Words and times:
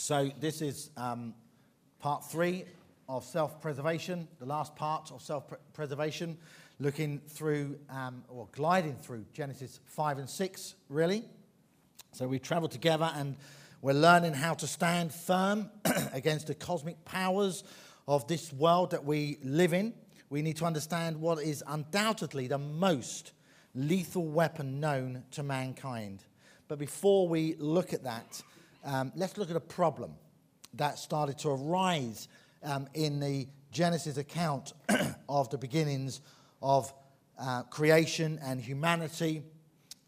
So, 0.00 0.30
this 0.38 0.62
is 0.62 0.90
um, 0.96 1.34
part 1.98 2.24
three 2.24 2.66
of 3.08 3.24
self 3.24 3.60
preservation, 3.60 4.28
the 4.38 4.46
last 4.46 4.76
part 4.76 5.10
of 5.10 5.20
self 5.20 5.52
preservation, 5.72 6.38
looking 6.78 7.18
through 7.26 7.80
um, 7.90 8.22
or 8.28 8.46
gliding 8.52 8.94
through 8.94 9.24
Genesis 9.32 9.80
5 9.86 10.18
and 10.18 10.30
6, 10.30 10.74
really. 10.88 11.24
So, 12.12 12.28
we 12.28 12.38
travel 12.38 12.68
together 12.68 13.10
and 13.16 13.34
we're 13.82 13.92
learning 13.92 14.34
how 14.34 14.54
to 14.54 14.68
stand 14.68 15.12
firm 15.12 15.68
against 16.12 16.46
the 16.46 16.54
cosmic 16.54 17.04
powers 17.04 17.64
of 18.06 18.24
this 18.28 18.52
world 18.52 18.92
that 18.92 19.04
we 19.04 19.38
live 19.42 19.72
in. 19.72 19.92
We 20.30 20.42
need 20.42 20.58
to 20.58 20.64
understand 20.64 21.20
what 21.20 21.42
is 21.42 21.64
undoubtedly 21.66 22.46
the 22.46 22.58
most 22.58 23.32
lethal 23.74 24.28
weapon 24.28 24.78
known 24.78 25.24
to 25.32 25.42
mankind. 25.42 26.22
But 26.68 26.78
before 26.78 27.26
we 27.26 27.56
look 27.58 27.92
at 27.92 28.04
that, 28.04 28.44
um, 28.84 29.12
let's 29.14 29.36
look 29.36 29.50
at 29.50 29.56
a 29.56 29.60
problem 29.60 30.12
that 30.74 30.98
started 30.98 31.38
to 31.38 31.50
arise 31.50 32.28
um, 32.62 32.88
in 32.94 33.20
the 33.20 33.48
Genesis 33.70 34.16
account 34.16 34.72
of 35.28 35.50
the 35.50 35.58
beginnings 35.58 36.20
of 36.62 36.92
uh, 37.38 37.62
creation 37.64 38.38
and 38.42 38.60
humanity 38.60 39.42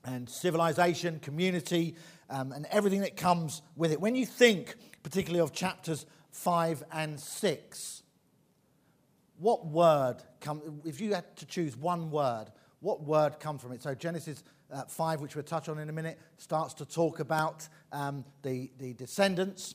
and 0.05 0.29
civilization, 0.29 1.19
community, 1.21 1.95
um, 2.31 2.53
and 2.53 2.67
everything 2.71 3.01
that 3.03 3.17
comes 3.17 3.63
with 3.77 3.93
it. 3.93 4.01
When 4.01 4.15
you 4.15 4.27
think, 4.27 4.75
particularly 5.03 5.41
of 5.41 5.53
chapters 5.53 6.07
5 6.33 6.85
and 6.93 7.21
6, 7.21 8.03
what 9.41 9.67
word 9.67 10.17
come 10.41 10.81
if 10.85 11.01
you 11.01 11.15
had 11.15 11.37
to 11.37 11.47
choose 11.47 11.77
one 11.77 12.11
word 12.11 12.47
what 12.81 13.03
word 13.03 13.41
comes 13.41 13.61
from 13.61 13.73
it 13.73 13.83
so 13.83 13.95
genesis 13.95 14.45
uh, 14.73 14.85
5 14.85 15.21
which 15.21 15.35
we'll 15.35 15.45
touch 15.45 15.69
on 15.69 15.79
in 15.79 15.89
a 15.89 15.93
minute 15.93 16.19
starts 16.39 16.75
to 16.75 16.85
talk 16.85 17.21
about 17.21 17.69
um, 17.93 18.25
the, 18.43 18.71
the 18.79 18.95
descendants 18.95 19.75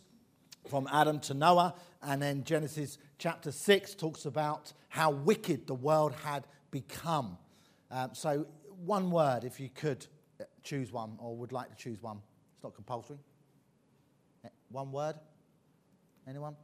from 0.70 0.88
adam 0.92 1.20
to 1.20 1.34
noah 1.34 1.74
and 2.02 2.22
then 2.22 2.44
genesis 2.44 2.98
chapter 3.18 3.52
6 3.52 3.96
talks 3.96 4.26
about 4.26 4.74
how 4.90 5.12
wicked 5.12 5.68
the 5.68 5.76
world 5.76 6.14
had 6.24 6.46
become 6.72 7.38
um, 7.92 8.12
so 8.14 8.46
one 8.86 9.12
word 9.12 9.44
if 9.44 9.60
you 9.60 9.70
could 9.70 10.06
uh, 10.40 10.44
choose 10.64 10.92
one 10.92 11.16
or 11.20 11.36
would 11.36 11.52
like 11.52 11.70
to 11.70 11.76
choose 11.76 12.02
one 12.02 12.20
it's 12.54 12.64
not 12.64 12.74
compulsory 12.76 13.20
uh, 14.44 14.50
one 14.70 14.92
word 14.92 15.16
anyone 16.28 16.56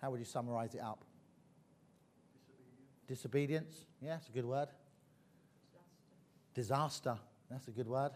how 0.00 0.10
would 0.10 0.20
you 0.20 0.26
summarize 0.26 0.74
it 0.74 0.80
up 0.80 1.04
Disobedience. 3.12 3.84
Yeah, 4.00 4.16
it's 4.16 4.28
a 4.28 4.32
good 4.32 4.46
word. 4.46 4.68
Disaster. 6.54 7.10
Disaster. 7.10 7.31
That's 7.52 7.68
a 7.68 7.70
good 7.70 7.86
word. 7.86 8.12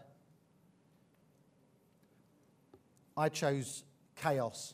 I 3.15 3.29
chose 3.29 3.83
chaos. 4.15 4.73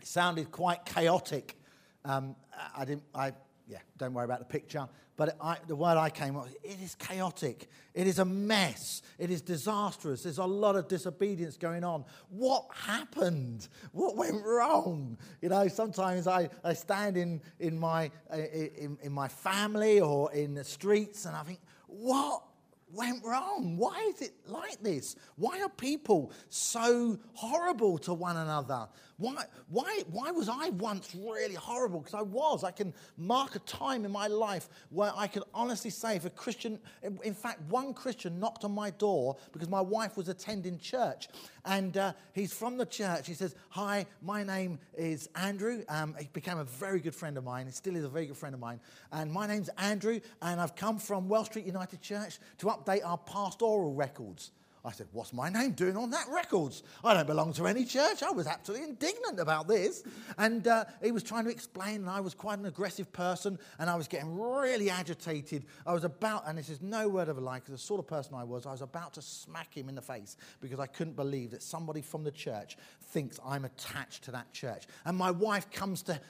It 0.00 0.06
sounded 0.06 0.52
quite 0.52 0.84
chaotic. 0.84 1.56
Um, 2.04 2.36
I 2.76 2.84
didn't. 2.84 3.04
I 3.14 3.32
yeah, 3.66 3.78
don't 3.96 4.12
worry 4.12 4.26
about 4.26 4.40
the 4.40 4.44
picture. 4.44 4.86
But 5.16 5.36
I, 5.40 5.56
the 5.66 5.74
word 5.74 5.96
I 5.96 6.10
came 6.10 6.36
up 6.36 6.44
with, 6.44 6.56
it 6.62 6.78
is 6.82 6.94
chaotic. 6.94 7.68
It 7.92 8.06
is 8.06 8.18
a 8.18 8.24
mess. 8.24 9.02
It 9.18 9.30
is 9.30 9.40
disastrous. 9.40 10.22
There's 10.22 10.38
a 10.38 10.44
lot 10.44 10.76
of 10.76 10.86
disobedience 10.86 11.56
going 11.56 11.84
on. 11.84 12.04
What 12.28 12.66
happened? 12.72 13.66
What 13.92 14.16
went 14.16 14.44
wrong? 14.44 15.18
You 15.42 15.48
know, 15.48 15.66
sometimes 15.68 16.28
I, 16.28 16.50
I 16.62 16.74
stand 16.74 17.16
in, 17.16 17.40
in, 17.58 17.76
my, 17.78 18.12
in, 18.32 18.96
in 19.02 19.10
my 19.10 19.26
family 19.26 20.00
or 20.00 20.32
in 20.32 20.54
the 20.54 20.64
streets 20.64 21.24
and 21.24 21.34
I 21.34 21.42
think, 21.42 21.58
what 21.88 22.42
went 22.92 23.24
wrong? 23.24 23.76
Why 23.76 24.10
is 24.14 24.22
it 24.22 24.34
like 24.46 24.82
this? 24.82 25.16
Why 25.36 25.60
are 25.62 25.68
people 25.68 26.32
so 26.48 27.18
horrible 27.34 27.98
to 27.98 28.14
one 28.14 28.36
another? 28.36 28.88
Why, 29.20 29.34
why, 29.68 30.02
why 30.12 30.30
was 30.30 30.48
I 30.48 30.68
once 30.68 31.12
really 31.12 31.56
horrible? 31.56 31.98
Because 31.98 32.14
I 32.14 32.22
was. 32.22 32.62
I 32.62 32.70
can 32.70 32.94
mark 33.16 33.56
a 33.56 33.58
time 33.60 34.04
in 34.04 34.12
my 34.12 34.28
life 34.28 34.68
where 34.90 35.12
I 35.16 35.26
can 35.26 35.42
honestly 35.52 35.90
say, 35.90 36.14
if 36.14 36.24
a 36.24 36.30
Christian, 36.30 36.78
in 37.02 37.34
fact, 37.34 37.60
one 37.68 37.94
Christian 37.94 38.38
knocked 38.38 38.62
on 38.64 38.70
my 38.70 38.90
door 38.90 39.36
because 39.52 39.68
my 39.68 39.80
wife 39.80 40.16
was 40.16 40.28
attending 40.28 40.78
church. 40.78 41.28
And 41.64 41.96
uh, 41.96 42.12
he's 42.32 42.52
from 42.52 42.78
the 42.78 42.86
church. 42.86 43.26
He 43.26 43.34
says, 43.34 43.56
Hi, 43.70 44.06
my 44.22 44.44
name 44.44 44.78
is 44.96 45.28
Andrew. 45.34 45.82
Um, 45.88 46.14
he 46.16 46.28
became 46.32 46.58
a 46.58 46.64
very 46.64 47.00
good 47.00 47.14
friend 47.14 47.36
of 47.36 47.42
mine. 47.42 47.66
He 47.66 47.72
still 47.72 47.96
is 47.96 48.04
a 48.04 48.08
very 48.08 48.26
good 48.26 48.36
friend 48.36 48.54
of 48.54 48.60
mine. 48.60 48.78
And 49.10 49.32
my 49.32 49.48
name's 49.48 49.68
Andrew, 49.78 50.20
and 50.42 50.60
I've 50.60 50.76
come 50.76 50.96
from 51.00 51.28
Well 51.28 51.44
Street 51.44 51.66
United 51.66 52.00
Church 52.00 52.38
to 52.58 52.66
update 52.66 53.04
our 53.04 53.18
pastoral 53.18 53.94
records. 53.94 54.52
I 54.84 54.92
said, 54.92 55.06
What's 55.12 55.32
my 55.32 55.48
name 55.48 55.72
doing 55.72 55.96
on 55.96 56.10
that 56.10 56.26
records? 56.28 56.82
I 57.04 57.14
don't 57.14 57.26
belong 57.26 57.52
to 57.54 57.66
any 57.66 57.84
church. 57.84 58.22
I 58.22 58.30
was 58.30 58.46
absolutely 58.46 58.88
indignant 58.88 59.40
about 59.40 59.68
this. 59.68 60.02
And 60.36 60.66
uh, 60.66 60.84
he 61.02 61.10
was 61.10 61.22
trying 61.22 61.44
to 61.44 61.50
explain, 61.50 61.96
and 61.96 62.10
I 62.10 62.20
was 62.20 62.34
quite 62.34 62.58
an 62.58 62.66
aggressive 62.66 63.12
person, 63.12 63.58
and 63.78 63.90
I 63.90 63.96
was 63.96 64.08
getting 64.08 64.38
really 64.38 64.90
agitated. 64.90 65.66
I 65.86 65.92
was 65.92 66.04
about, 66.04 66.48
and 66.48 66.56
this 66.56 66.68
is 66.68 66.80
no 66.80 67.08
word 67.08 67.28
of 67.28 67.38
a 67.38 67.40
lie, 67.40 67.58
because 67.58 67.72
the 67.72 67.78
sort 67.78 67.98
of 67.98 68.06
person 68.06 68.34
I 68.34 68.44
was, 68.44 68.66
I 68.66 68.72
was 68.72 68.82
about 68.82 69.14
to 69.14 69.22
smack 69.22 69.76
him 69.76 69.88
in 69.88 69.94
the 69.94 70.02
face 70.02 70.36
because 70.60 70.80
I 70.80 70.86
couldn't 70.86 71.16
believe 71.16 71.50
that 71.50 71.62
somebody 71.62 72.02
from 72.02 72.24
the 72.24 72.30
church 72.30 72.76
thinks 73.10 73.38
I'm 73.44 73.64
attached 73.64 74.24
to 74.24 74.30
that 74.32 74.52
church. 74.52 74.86
And 75.04 75.16
my 75.16 75.30
wife 75.30 75.70
comes 75.70 76.02
to 76.04 76.20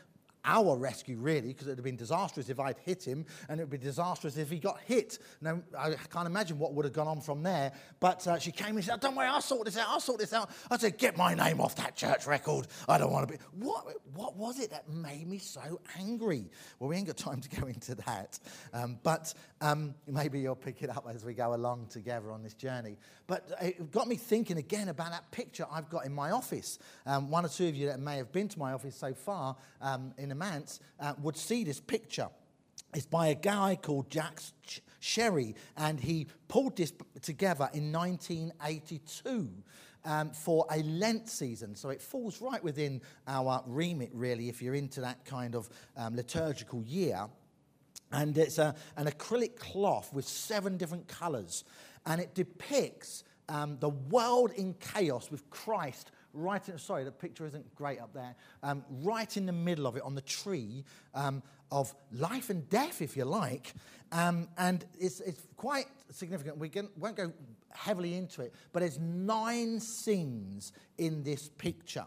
our 0.49 0.77
rescue, 0.77 1.19
really, 1.19 1.49
because 1.49 1.67
it 1.67 1.71
would 1.71 1.79
have 1.79 1.85
been 1.85 1.97
disastrous 1.97 2.49
if 2.49 2.59
I'd 2.59 2.79
hit 2.85 3.05
him, 3.05 3.27
and 3.49 3.61
it 3.61 3.65
would 3.65 3.71
be 3.71 3.79
disastrous 3.79 4.39
if 4.39 4.51
he 4.51 4.59
got 4.59 4.81
hit. 4.81 5.19
Now, 5.43 5.61
I 5.79 5.95
can't 6.11 6.27
imagine 6.27 6.59
what 6.59 6.73
would 6.73 6.87
have 6.87 6.95
gone 6.95 7.07
on 7.07 7.21
from 7.21 7.43
there. 7.43 7.73
But 8.01 8.27
uh, 8.27 8.39
she 8.39 8.51
came 8.51 8.77
and 8.77 8.85
said, 8.85 9.01
Don't 9.01 9.15
worry, 9.15 9.29
I'll 9.29 9.43
sort 9.43 9.67
this 9.67 9.77
out, 9.77 9.89
I'll 9.89 10.01
sort 10.01 10.19
this 10.19 10.33
out. 10.33 10.51
I 10.71 10.79
said, 10.79 10.99
Get 10.99 11.17
my 11.17 11.35
name 11.35 11.61
off 11.61 11.77
that 11.77 11.95
church 11.95 12.27
record. 12.27 12.67
I 12.89 12.97
don't 12.97 13.13
want 13.13 13.29
to 13.29 13.35
be. 13.35 13.41
What, 13.59 13.87
what 14.15 14.37
was 14.37 14.59
it 14.59 14.71
that 14.71 14.89
made 14.89 15.29
me 15.29 15.39
so 15.39 15.81
angry? 15.99 16.51
Well, 16.79 16.89
we 16.89 16.97
ain't 16.97 17.07
got 17.07 17.19
time 17.19 17.41
to 17.43 17.61
go 17.61 17.67
into 17.67 17.95
that. 17.97 18.39
Um, 18.73 18.99
but 19.03 19.35
um, 19.61 19.95
maybe 20.07 20.41
you'll 20.41 20.57
pick 20.57 20.83
it 20.83 20.91
up 20.91 21.07
as 21.13 21.25
we 21.25 21.35
go 21.35 21.55
along 21.55 21.89
together 21.89 22.33
on 22.33 22.43
this 22.43 22.55
journey. 22.55 22.97
But 23.27 23.51
it 23.61 23.91
got 23.91 24.09
me 24.09 24.17
thinking 24.17 24.57
again 24.57 24.89
about 24.89 25.11
that 25.11 25.31
picture 25.31 25.67
I've 25.71 25.91
got 25.91 26.07
in 26.07 26.13
my 26.15 26.31
office. 26.31 26.79
Um, 27.05 27.31
one 27.31 27.45
or 27.45 27.49
two 27.49 27.69
of 27.69 27.77
you 27.77 27.87
that 27.87 28.01
may 28.01 28.17
have 28.17 28.33
been 28.33 28.49
to 28.49 28.59
my 28.59 28.73
office 28.73 28.97
so 28.97 29.13
far 29.13 29.57
um, 29.81 30.15
in 30.17 30.31
Uh, 31.01 31.15
would 31.21 31.37
see 31.37 31.65
this 31.65 31.81
picture. 31.81 32.29
It's 32.95 33.07
by 33.07 33.29
a 33.29 33.35
guy 33.35 33.77
called 33.81 34.11
Jack 34.11 34.41
Chéry, 35.03 35.55
and 35.77 36.01
he 36.01 36.27
pulled 36.49 36.77
this 36.77 36.93
together 37.23 37.69
in 37.73 37.93
1982. 37.93 39.51
Um, 40.05 40.31
for 40.31 40.65
a 40.71 40.79
Lent 40.85 41.29
season. 41.29 41.75
So 41.75 41.91
it 41.91 42.01
falls 42.01 42.41
right 42.41 42.63
within 42.63 43.03
our 43.27 43.63
remit, 43.67 44.11
really, 44.15 44.49
if 44.49 44.63
you're 44.63 44.77
into 44.77 45.01
that 45.03 45.25
kind 45.25 45.57
of 45.57 45.69
um, 45.97 46.15
liturgical 46.15 46.83
year. 46.85 47.27
And 48.13 48.39
it's 48.39 48.59
a, 48.59 48.75
an 48.97 49.07
acrylic 49.07 49.57
cloth 49.57 50.13
with 50.15 50.27
seven 50.27 50.77
different 50.77 51.09
colors. 51.09 51.65
And 52.07 52.21
it 52.23 52.35
depicts 52.35 53.25
um, 53.49 53.77
the 53.81 53.91
world 53.91 54.53
in 54.53 54.75
chaos 54.75 55.31
with 55.31 55.49
Christ 55.51 56.11
right 56.33 56.67
in, 56.69 56.79
sorry, 56.79 57.05
the 57.05 57.13
picture 57.13 57.47
isn't 57.47 57.75
great 57.75 58.01
up 58.01 58.13
there, 58.13 58.35
um, 58.63 58.85
right 59.03 59.37
in 59.37 59.47
the 59.47 59.53
middle 59.53 59.87
of 59.87 59.97
it 59.97 60.03
on 60.03 60.15
the 60.15 60.21
tree 60.23 60.85
um, 61.15 61.43
of 61.71 61.95
life 62.13 62.51
and 62.51 62.69
death, 62.69 63.03
if 63.03 63.17
you 63.17 63.25
like. 63.25 63.75
Um, 64.13 64.49
and 64.57 64.85
it's, 64.99 65.21
it's 65.21 65.47
quite 65.57 65.87
significant. 66.11 66.59
We 66.59 66.69
can, 66.69 66.89
won't 66.97 67.17
go 67.17 67.33
heavily 67.73 68.15
into 68.15 68.43
it, 68.43 68.55
but 68.73 68.81
there's 68.81 68.99
nine 68.99 69.81
scenes 69.81 70.73
in 70.97 71.23
this 71.23 71.49
picture 71.49 72.07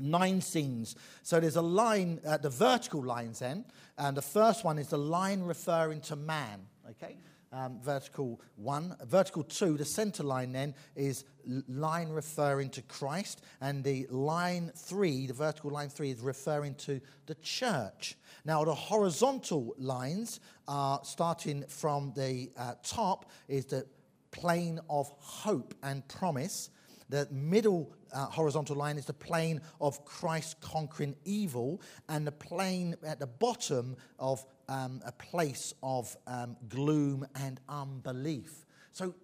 nine 0.00 0.40
scenes. 0.40 0.96
So 1.22 1.40
there's 1.40 1.56
a 1.56 1.62
line, 1.62 2.20
uh, 2.26 2.36
the 2.36 2.50
vertical 2.50 3.02
lines 3.02 3.40
then, 3.40 3.64
and 3.96 4.16
the 4.16 4.22
first 4.22 4.64
one 4.64 4.78
is 4.78 4.88
the 4.88 4.98
line 4.98 5.42
referring 5.42 6.00
to 6.02 6.16
man, 6.16 6.60
okay? 6.90 7.16
Um, 7.52 7.80
vertical 7.82 8.40
one. 8.56 8.96
Vertical 9.06 9.42
two, 9.42 9.76
the 9.76 9.84
center 9.84 10.22
line 10.22 10.52
then 10.52 10.74
is 10.94 11.24
line 11.68 12.10
referring 12.10 12.70
to 12.70 12.82
Christ, 12.82 13.42
and 13.60 13.82
the 13.82 14.06
line 14.10 14.70
three, 14.74 15.26
the 15.26 15.34
vertical 15.34 15.70
line 15.70 15.88
three, 15.88 16.10
is 16.10 16.20
referring 16.20 16.74
to 16.76 17.00
the 17.26 17.34
church. 17.36 18.16
Now, 18.44 18.64
the 18.64 18.74
horizontal 18.74 19.74
lines 19.78 20.40
are 20.66 21.00
starting 21.02 21.64
from 21.68 22.12
the 22.14 22.50
uh, 22.56 22.74
top, 22.82 23.30
is 23.48 23.66
the 23.66 23.86
plane 24.30 24.78
of 24.90 25.10
hope 25.18 25.74
and 25.82 26.06
promise. 26.08 26.70
The 27.10 27.26
middle 27.30 27.90
uh, 28.12 28.26
horizontal 28.26 28.76
line 28.76 28.98
is 28.98 29.06
the 29.06 29.14
plane 29.14 29.62
of 29.80 30.04
Christ 30.04 30.60
conquering 30.60 31.16
evil, 31.24 31.80
and 32.08 32.26
the 32.26 32.32
plane 32.32 32.94
at 33.06 33.18
the 33.18 33.26
bottom 33.26 33.96
of 34.18 34.44
um, 34.68 35.00
a 35.04 35.12
place 35.12 35.74
of 35.82 36.14
um, 36.26 36.56
gloom 36.68 37.26
and 37.34 37.60
unbelief. 37.68 38.66
So, 38.92 39.14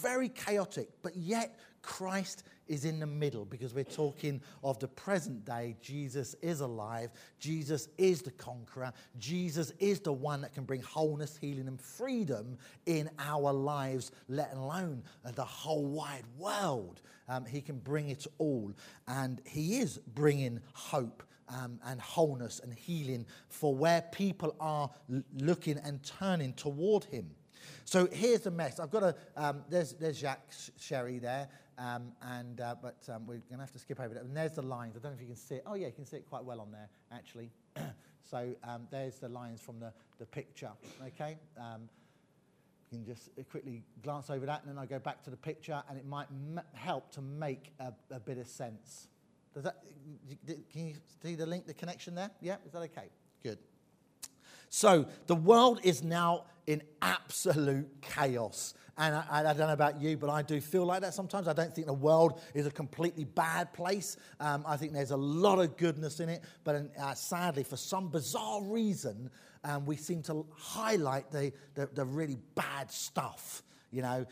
very 0.00 0.28
chaotic, 0.28 0.88
but 1.02 1.16
yet 1.16 1.58
Christ 1.82 2.42
is 2.66 2.84
in 2.84 3.00
the 3.00 3.06
middle 3.06 3.44
because 3.46 3.72
we're 3.72 3.84
talking 3.84 4.42
of 4.62 4.78
the 4.78 4.88
present 4.88 5.44
day. 5.44 5.76
Jesus 5.80 6.34
is 6.42 6.60
alive. 6.60 7.10
Jesus 7.38 7.88
is 7.96 8.20
the 8.22 8.30
conqueror. 8.32 8.92
Jesus 9.18 9.72
is 9.78 10.00
the 10.00 10.12
one 10.12 10.42
that 10.42 10.52
can 10.52 10.64
bring 10.64 10.82
wholeness, 10.82 11.38
healing, 11.40 11.66
and 11.66 11.80
freedom 11.80 12.58
in 12.84 13.08
our 13.18 13.52
lives, 13.52 14.12
let 14.28 14.52
alone 14.52 15.02
the 15.34 15.44
whole 15.44 15.86
wide 15.86 16.24
world. 16.36 17.00
um, 17.28 17.46
He 17.46 17.62
can 17.62 17.78
bring 17.78 18.10
it 18.10 18.26
all. 18.36 18.72
And 19.06 19.40
He 19.46 19.78
is 19.78 19.98
bringing 19.98 20.60
hope 20.74 21.22
um, 21.48 21.80
and 21.86 22.00
wholeness 22.00 22.60
and 22.60 22.72
healing 22.72 23.26
for 23.48 23.74
where 23.74 24.02
people 24.12 24.54
are 24.60 24.90
looking 25.36 25.78
and 25.78 26.02
turning 26.02 26.52
toward 26.54 27.04
Him. 27.04 27.30
So 27.84 28.06
here's 28.12 28.40
the 28.40 28.50
mess. 28.50 28.78
I've 28.80 28.90
got 28.90 29.02
a, 29.02 29.14
um, 29.36 29.62
there's, 29.68 29.94
there's 29.94 30.18
Jacques 30.18 30.50
Chéry 30.78 31.20
there, 31.20 31.48
um, 31.78 32.12
and, 32.22 32.60
uh, 32.60 32.74
but 32.80 32.96
um, 33.08 33.26
we're 33.26 33.36
going 33.36 33.54
to 33.54 33.60
have 33.60 33.72
to 33.72 33.78
skip 33.78 34.00
over 34.00 34.14
that. 34.14 34.24
And 34.24 34.36
there's 34.36 34.52
the 34.52 34.62
lines. 34.62 34.94
I 34.96 35.00
don't 35.00 35.12
know 35.12 35.16
if 35.16 35.20
you 35.20 35.26
can 35.28 35.36
see 35.36 35.56
it. 35.56 35.64
Oh, 35.66 35.74
yeah, 35.74 35.86
you 35.86 35.92
can 35.92 36.04
see 36.04 36.16
it 36.18 36.28
quite 36.28 36.44
well 36.44 36.60
on 36.60 36.70
there, 36.70 36.88
actually. 37.12 37.50
so 38.30 38.54
um, 38.64 38.86
there's 38.90 39.18
the 39.18 39.28
lines 39.28 39.60
from 39.60 39.80
the, 39.80 39.92
the 40.18 40.26
picture, 40.26 40.70
okay? 41.06 41.38
Um, 41.58 41.88
you 42.90 42.98
can 42.98 43.06
just 43.06 43.30
quickly 43.50 43.82
glance 44.02 44.30
over 44.30 44.46
that, 44.46 44.62
and 44.62 44.70
then 44.70 44.78
I 44.78 44.86
go 44.86 44.98
back 44.98 45.22
to 45.24 45.30
the 45.30 45.36
picture, 45.36 45.82
and 45.88 45.98
it 45.98 46.06
might 46.06 46.28
m- 46.30 46.60
help 46.74 47.10
to 47.12 47.20
make 47.20 47.72
a, 47.80 47.92
a 48.10 48.20
bit 48.20 48.38
of 48.38 48.46
sense. 48.46 49.08
Does 49.54 49.64
that, 49.64 49.82
can 50.72 50.88
you 50.88 50.94
see 51.22 51.34
the 51.34 51.46
link, 51.46 51.66
the 51.66 51.74
connection 51.74 52.14
there? 52.14 52.30
Yeah, 52.40 52.56
is 52.66 52.72
that 52.72 52.80
okay? 52.80 53.08
Good. 53.42 53.58
So 54.68 55.06
the 55.26 55.34
world 55.34 55.80
is 55.82 56.02
now 56.02 56.44
in 56.66 56.82
absolute 57.00 57.88
chaos. 58.02 58.74
And 58.98 59.14
I, 59.14 59.24
I, 59.30 59.42
don't 59.42 59.68
know 59.68 59.72
about 59.72 60.00
you, 60.00 60.16
but 60.16 60.28
I 60.28 60.42
do 60.42 60.60
feel 60.60 60.84
like 60.84 61.02
that 61.02 61.14
sometimes. 61.14 61.46
I 61.46 61.52
don't 61.52 61.72
think 61.74 61.86
the 61.86 61.92
world 61.92 62.40
is 62.52 62.66
a 62.66 62.70
completely 62.70 63.24
bad 63.24 63.72
place. 63.72 64.16
Um, 64.40 64.64
I 64.66 64.76
think 64.76 64.92
there's 64.92 65.12
a 65.12 65.16
lot 65.16 65.60
of 65.60 65.76
goodness 65.76 66.20
in 66.20 66.28
it. 66.28 66.42
But 66.64 66.90
uh, 67.00 67.14
sadly, 67.14 67.62
for 67.62 67.76
some 67.76 68.08
bizarre 68.08 68.62
reason, 68.62 69.30
um, 69.64 69.86
we 69.86 69.96
seem 69.96 70.22
to 70.24 70.44
highlight 70.52 71.30
the, 71.30 71.52
the, 71.74 71.86
the 71.94 72.04
really 72.04 72.38
bad 72.54 72.90
stuff. 72.90 73.62
You 73.90 74.02
know, 74.02 74.26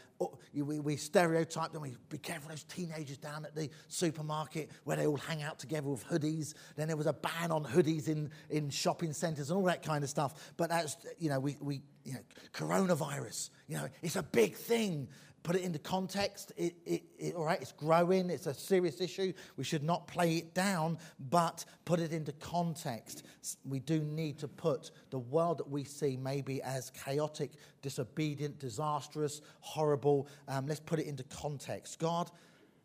we, 0.53 0.81
we 0.81 0.97
stereotype 0.97 1.73
them. 1.73 1.83
We 1.83 1.97
be 2.11 2.19
careful 2.19 2.51
those 2.51 2.65
teenagers 2.65 3.17
down 3.17 3.45
at 3.45 3.55
the 3.55 3.71
supermarket 3.89 4.71
where 4.85 4.97
they 4.97 5.07
all 5.07 5.17
hang 5.17 5.43
out 5.43 5.59
together 5.59 5.89
with 5.89 6.07
hoodies. 6.07 6.55
Then 6.77 6.89
there 6.89 6.97
was 6.97 7.07
a 7.07 7.15
ban 7.15 7.51
on 7.51 7.65
hoodies 7.65 8.09
in, 8.09 8.31
in 8.51 8.69
shopping 8.69 9.13
centres 9.13 9.51
and 9.51 9.59
all 9.59 9.65
that 9.65 9.83
kind 9.83 10.05
of 10.05 10.11
stuff. 10.11 10.53
But 10.57 10.69
that's, 10.69 10.97
you 11.19 11.31
know, 11.31 11.41
we, 11.41 11.57
we 11.61 11.83
you 12.05 12.15
know, 12.15 12.21
coronavirus, 12.53 13.51
you 13.67 13.77
know, 13.77 13.89
it's 14.03 14.17
a 14.17 14.23
big 14.23 14.57
thing 14.57 15.09
put 15.47 15.55
it 15.55 15.63
into 15.63 15.79
context. 15.79 16.51
It, 16.57 16.75
it, 16.85 17.05
it, 17.21 17.35
all 17.37 17.45
right, 17.45 17.63
it's 17.63 17.71
growing, 17.71 18.31
it's 18.31 18.49
a 18.49 18.53
serious 18.53 19.01
issue. 19.01 19.33
We 19.57 19.63
should 19.63 19.85
not 19.85 20.09
play 20.09 20.39
it 20.39 20.55
down, 20.55 20.99
but 21.31 21.65
put 21.85 22.01
it 22.01 22.13
into 22.13 22.33
context. 22.33 23.25
We 23.65 23.79
do 23.79 24.01
need 24.01 24.41
to 24.41 24.49
put 24.49 24.91
the 25.11 25.21
world 25.21 25.59
that 25.59 25.71
we 25.71 25.85
see 25.85 26.17
maybe 26.17 26.61
as 26.63 26.91
chaotic, 26.91 27.53
disobedient, 27.81 28.59
disastrous, 28.59 29.41
horrible. 29.61 30.27
Um, 30.49 30.67
let's 30.67 30.81
put 30.81 30.99
it 30.99 31.07
into 31.07 31.23
context. 31.23 32.01
God 32.01 32.29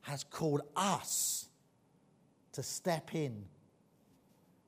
has 0.01 0.23
called 0.23 0.61
us 0.75 1.47
to 2.51 2.61
step 2.61 3.15
in 3.15 3.43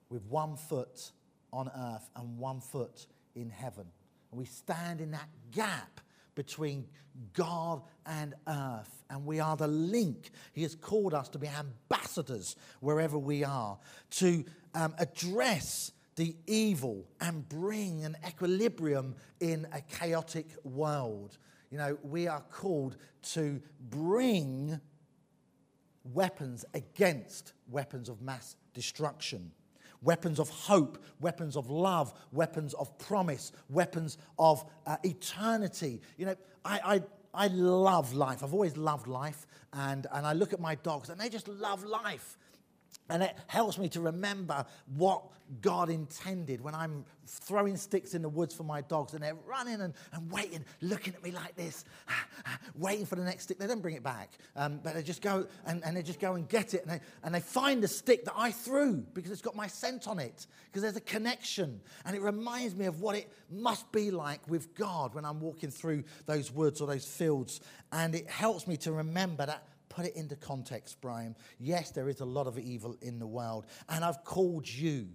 with 0.10 0.26
one 0.26 0.56
foot 0.56 1.12
on 1.52 1.70
earth 1.78 2.10
and 2.16 2.40
one 2.40 2.60
foot 2.60 3.06
in 3.36 3.52
heaven. 3.52 3.86
And 4.32 4.40
we 4.40 4.46
stand 4.46 5.00
in 5.00 5.12
that 5.12 5.30
gap 5.52 6.02
between 6.36 6.86
God 7.34 7.82
and 8.06 8.34
earth. 8.48 9.04
And 9.10 9.26
we 9.26 9.40
are 9.40 9.56
the 9.56 9.68
link. 9.68 10.32
He 10.54 10.64
has 10.64 10.76
called 10.76 11.14
us 11.14 11.30
to 11.30 11.40
be 11.40 11.48
ambassadors 11.48 12.56
wherever 12.80 13.18
we 13.18 13.44
are, 13.44 13.78
to 14.12 14.44
um, 14.74 14.96
address 14.98 15.92
the 16.16 16.36
evil 16.48 17.06
and 17.22 17.48
bring 17.50 18.04
an 18.04 18.16
equilibrium 18.28 19.16
in 19.40 19.68
a 19.72 19.82
chaotic 19.82 20.48
world. 20.64 21.38
You 21.72 21.78
know, 21.78 21.98
we 22.04 22.28
are 22.28 22.42
called 22.52 22.98
to 23.34 23.62
bring 23.90 24.80
weapons 26.04 26.66
against 26.74 27.54
weapons 27.68 28.10
of 28.10 28.22
mass 28.22 28.56
destruction 28.74 29.52
weapons 30.04 30.40
of 30.40 30.50
hope, 30.50 31.04
weapons 31.20 31.56
of 31.56 31.70
love, 31.70 32.14
weapons 32.32 32.74
of 32.74 32.98
promise, 32.98 33.52
weapons 33.70 34.18
of 34.38 34.64
uh, 34.86 34.98
eternity. 35.04 36.02
You 36.18 36.28
know, 36.28 36.36
I, 36.66 37.02
I, 37.34 37.46
I 37.46 37.48
love 37.48 38.14
life. 38.14 38.44
I've 38.44 38.54
always 38.54 38.78
loved 38.78 39.08
life. 39.08 39.46
And, 39.74 40.06
and 40.12 40.26
I 40.26 40.34
look 40.34 40.54
at 40.54 40.60
my 40.60 40.76
dogs, 40.76 41.10
and 41.10 41.20
they 41.20 41.30
just 41.30 41.48
love 41.48 41.84
life. 41.84 42.38
And 43.10 43.22
it 43.24 43.36
helps 43.48 43.78
me 43.78 43.90
to 43.90 44.02
remember 44.02 44.66
what 44.96 45.24
God 45.62 45.90
intended 45.90 46.62
when 46.62 46.74
I'm 46.74 47.06
throwing 47.28 47.76
sticks 47.78 48.14
in 48.14 48.22
the 48.22 48.30
woods 48.30 48.56
for 48.56 48.64
my 48.64 48.82
dogs 48.82 49.14
and 49.14 49.22
they're 49.22 49.36
running 49.46 49.82
and, 49.82 49.94
and 50.14 50.32
waiting, 50.32 50.64
looking 50.82 51.14
at 51.14 51.24
me 51.24 51.32
like 51.32 51.56
this, 51.56 51.86
waiting 52.76 53.06
for 53.06 53.16
the 53.16 53.24
next 53.24 53.44
stick. 53.44 53.60
They 53.60 53.68
don't 53.68 53.82
bring 53.82 53.96
it 53.96 54.04
back, 54.04 54.32
um, 54.56 54.80
but 54.84 54.94
they 54.94 55.04
just 55.04 55.22
go 55.22 55.48
and, 55.66 55.84
and 55.84 55.96
they 55.96 56.02
just 56.02 56.20
go 56.20 56.34
and 56.34 56.48
get 56.48 56.74
it 56.74 56.84
and 56.84 56.92
they, 56.92 57.00
and 57.24 57.34
they 57.34 57.40
find 57.40 57.82
the 57.84 57.88
stick 57.88 58.26
that 58.26 58.34
I 58.36 58.52
threw 58.52 58.98
because 59.14 59.32
it's 59.32 59.42
got 59.42 59.56
my 59.56 59.68
scent 59.68 60.08
on 60.08 60.20
it, 60.20 60.48
because 60.66 60.82
there's 60.82 60.96
a 60.96 61.02
connection. 61.02 61.82
And 62.06 62.16
it 62.16 62.22
reminds 62.22 62.76
me 62.76 62.86
of 62.86 63.02
what 63.02 63.16
it 63.16 63.32
must 63.50 63.92
be 63.92 64.12
like 64.12 64.48
with 64.48 64.76
God 64.76 65.14
when 65.14 65.26
I'm 65.26 65.40
walking 65.40 65.70
through 65.70 66.04
those 66.26 66.52
woods 66.52 66.82
or 66.82 66.88
those 66.88 67.06
fields. 67.06 67.62
And 67.92 68.16
it 68.16 68.30
helps 68.30 68.68
me 68.68 68.78
to 68.78 68.92
remember 68.92 69.46
that 69.46 69.68
put 69.90 70.06
it 70.06 70.16
into 70.16 70.36
context, 70.36 71.00
Brian. 71.02 71.36
Yes, 71.60 71.92
there 71.92 72.10
is 72.10 72.20
a 72.20 72.26
lot 72.26 72.48
of 72.48 72.58
evil 72.58 72.98
in 73.02 73.20
the 73.20 73.28
world, 73.28 73.66
and 73.90 74.04
I've 74.04 74.24
called 74.24 74.68
you 74.68 75.08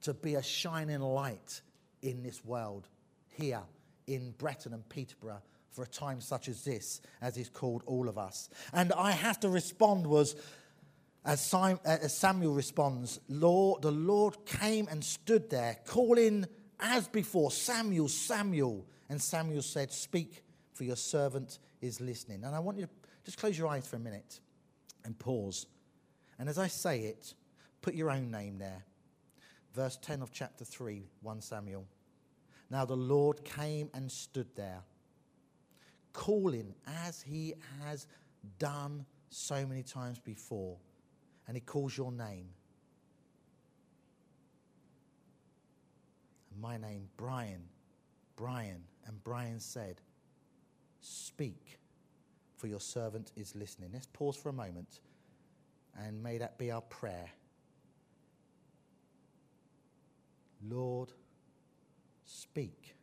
to 0.00 0.14
be 0.14 0.36
a 0.36 0.42
shining 0.42 1.00
light 1.00 1.60
in 2.02 2.22
this 2.22 2.44
world 2.44 2.88
here 3.28 3.60
in 4.06 4.30
Bretton 4.38 4.72
and 4.72 4.88
Peterborough 4.88 5.42
for 5.78 5.84
a 5.84 5.86
time 5.86 6.20
such 6.20 6.48
as 6.48 6.64
this, 6.64 7.00
as 7.22 7.36
He's 7.36 7.48
called 7.48 7.84
all 7.86 8.08
of 8.08 8.18
us. 8.18 8.50
And 8.72 8.92
I 8.94 9.12
have 9.12 9.38
to 9.40 9.48
respond 9.48 10.08
was, 10.08 10.34
uh, 11.24 11.36
as, 11.84 12.16
Samuel 12.16 12.52
responds, 12.52 13.20
Lord, 13.28 13.82
the 13.82 13.92
Lord 13.92 14.44
came 14.44 14.88
and 14.90 15.04
stood 15.04 15.48
there, 15.50 15.78
calling 15.86 16.46
as 16.80 17.06
before, 17.06 17.52
Samuel, 17.52 18.08
Samuel. 18.08 18.86
And 19.08 19.22
Samuel 19.22 19.62
said, 19.62 19.92
Speak, 19.92 20.42
for 20.72 20.82
your 20.82 20.96
servant 20.96 21.60
is 21.80 22.00
listening. 22.00 22.42
And 22.42 22.56
I 22.56 22.58
want 22.58 22.78
you 22.78 22.86
to 22.86 22.92
just 23.24 23.38
close 23.38 23.56
your 23.56 23.68
eyes 23.68 23.86
for 23.86 23.94
a 23.94 24.00
minute 24.00 24.40
and 25.04 25.16
pause. 25.16 25.66
And 26.40 26.48
as 26.48 26.58
I 26.58 26.66
say 26.66 27.02
it, 27.02 27.34
put 27.82 27.94
your 27.94 28.10
own 28.10 28.32
name 28.32 28.58
there. 28.58 28.82
Verse 29.76 29.96
10 30.02 30.22
of 30.22 30.32
chapter 30.32 30.64
3, 30.64 31.04
1 31.22 31.40
Samuel. 31.40 31.86
Now 32.68 32.84
the 32.84 32.96
Lord 32.96 33.44
came 33.44 33.90
and 33.94 34.10
stood 34.10 34.48
there, 34.56 34.82
calling 36.18 36.74
as 37.04 37.22
he 37.22 37.54
has 37.80 38.08
done 38.58 39.06
so 39.30 39.64
many 39.64 39.84
times 39.84 40.18
before. 40.18 40.76
And 41.46 41.56
he 41.56 41.60
calls 41.60 41.96
your 41.96 42.10
name. 42.10 42.48
And 46.50 46.60
my 46.60 46.76
name, 46.76 47.08
Brian. 47.16 47.62
Brian. 48.34 48.82
And 49.06 49.22
Brian 49.22 49.60
said, 49.60 50.00
Speak 51.00 51.78
for 52.56 52.66
your 52.66 52.80
servant 52.80 53.30
is 53.36 53.54
listening. 53.54 53.90
Let's 53.92 54.08
pause 54.12 54.36
for 54.36 54.48
a 54.48 54.52
moment 54.52 54.98
and 55.96 56.20
may 56.20 56.38
that 56.38 56.58
be 56.58 56.72
our 56.72 56.80
prayer. 56.80 57.30
Lord, 60.68 61.12
speak, 62.24 62.96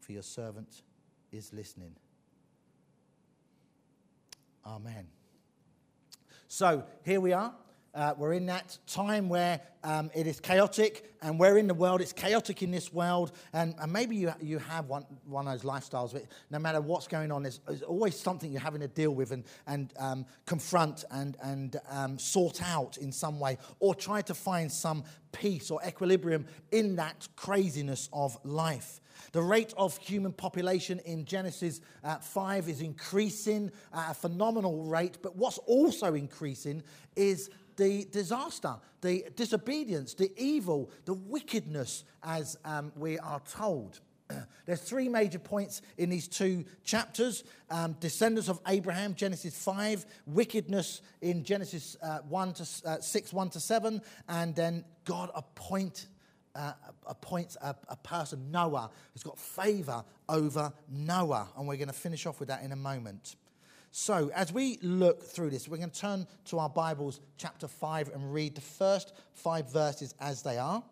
for 0.00 0.10
your 0.10 0.24
servant 0.24 0.82
is 1.30 1.52
listening. 1.52 1.94
Amen. 4.68 5.06
So 6.46 6.84
here 7.02 7.22
we 7.22 7.32
are. 7.32 7.54
Uh, 7.94 8.12
we're 8.18 8.34
in 8.34 8.44
that 8.46 8.76
time 8.86 9.30
where 9.30 9.62
um, 9.82 10.10
it 10.14 10.26
is 10.26 10.40
chaotic, 10.40 11.14
and 11.22 11.40
we're 11.40 11.56
in 11.56 11.66
the 11.66 11.74
world. 11.74 12.02
It's 12.02 12.12
chaotic 12.12 12.62
in 12.62 12.70
this 12.70 12.92
world, 12.92 13.32
and, 13.54 13.74
and 13.80 13.90
maybe 13.90 14.14
you, 14.14 14.30
you 14.42 14.58
have 14.58 14.86
one, 14.86 15.06
one 15.24 15.48
of 15.48 15.54
those 15.54 15.68
lifestyles. 15.68 16.12
But 16.12 16.26
no 16.50 16.58
matter 16.58 16.82
what's 16.82 17.08
going 17.08 17.32
on, 17.32 17.44
there's, 17.44 17.60
there's 17.66 17.82
always 17.82 18.14
something 18.14 18.52
you're 18.52 18.60
having 18.60 18.82
to 18.82 18.88
deal 18.88 19.10
with 19.10 19.30
and, 19.32 19.44
and 19.66 19.90
um, 19.98 20.26
confront 20.44 21.04
and, 21.10 21.38
and 21.42 21.80
um, 21.88 22.18
sort 22.18 22.62
out 22.62 22.98
in 22.98 23.10
some 23.10 23.40
way, 23.40 23.56
or 23.80 23.94
try 23.94 24.20
to 24.20 24.34
find 24.34 24.70
some 24.70 25.02
peace 25.32 25.70
or 25.70 25.80
equilibrium 25.86 26.44
in 26.72 26.96
that 26.96 27.26
craziness 27.36 28.10
of 28.12 28.36
life. 28.44 29.00
The 29.32 29.42
rate 29.42 29.74
of 29.76 29.96
human 29.98 30.32
population 30.32 31.00
in 31.00 31.24
Genesis 31.24 31.80
uh, 32.04 32.16
5 32.16 32.68
is 32.68 32.80
increasing 32.80 33.70
at 33.92 34.10
a 34.10 34.14
phenomenal 34.14 34.84
rate, 34.84 35.18
but 35.22 35.36
what's 35.36 35.58
also 35.58 36.14
increasing 36.14 36.82
is 37.16 37.50
the 37.76 38.04
disaster, 38.10 38.74
the 39.00 39.24
disobedience, 39.36 40.14
the 40.14 40.32
evil, 40.36 40.90
the 41.04 41.14
wickedness, 41.14 42.04
as 42.22 42.58
um, 42.64 42.92
we 42.96 43.18
are 43.18 43.40
told. 43.40 44.00
There's 44.66 44.80
three 44.80 45.08
major 45.08 45.38
points 45.38 45.80
in 45.96 46.10
these 46.10 46.28
two 46.28 46.64
chapters 46.84 47.44
um, 47.70 47.96
descendants 48.00 48.48
of 48.48 48.60
Abraham, 48.66 49.14
Genesis 49.14 49.56
5, 49.62 50.04
wickedness 50.26 51.02
in 51.22 51.44
Genesis 51.44 51.96
uh, 52.02 52.18
1 52.28 52.52
to, 52.54 52.68
uh, 52.84 53.00
6, 53.00 53.32
1 53.32 53.50
to 53.50 53.60
7, 53.60 54.02
and 54.28 54.54
then 54.54 54.84
God 55.04 55.30
appoint, 55.34 56.08
uh, 56.58 56.72
appoints 57.06 57.56
a, 57.62 57.74
a 57.88 57.96
person, 57.96 58.50
Noah, 58.50 58.90
who's 59.12 59.22
got 59.22 59.38
favor 59.38 60.04
over 60.28 60.72
Noah. 60.90 61.48
And 61.56 61.68
we're 61.68 61.76
going 61.76 61.88
to 61.88 61.94
finish 61.94 62.26
off 62.26 62.40
with 62.40 62.48
that 62.48 62.62
in 62.62 62.72
a 62.72 62.76
moment. 62.76 63.36
So, 63.90 64.30
as 64.34 64.52
we 64.52 64.78
look 64.82 65.22
through 65.22 65.50
this, 65.50 65.66
we're 65.68 65.78
going 65.78 65.90
to 65.90 66.00
turn 66.00 66.26
to 66.46 66.58
our 66.58 66.68
Bibles, 66.68 67.20
chapter 67.38 67.68
5, 67.68 68.10
and 68.14 68.34
read 68.34 68.54
the 68.54 68.60
first 68.60 69.14
five 69.32 69.72
verses 69.72 70.14
as 70.20 70.42
they 70.42 70.58
are. 70.58 70.82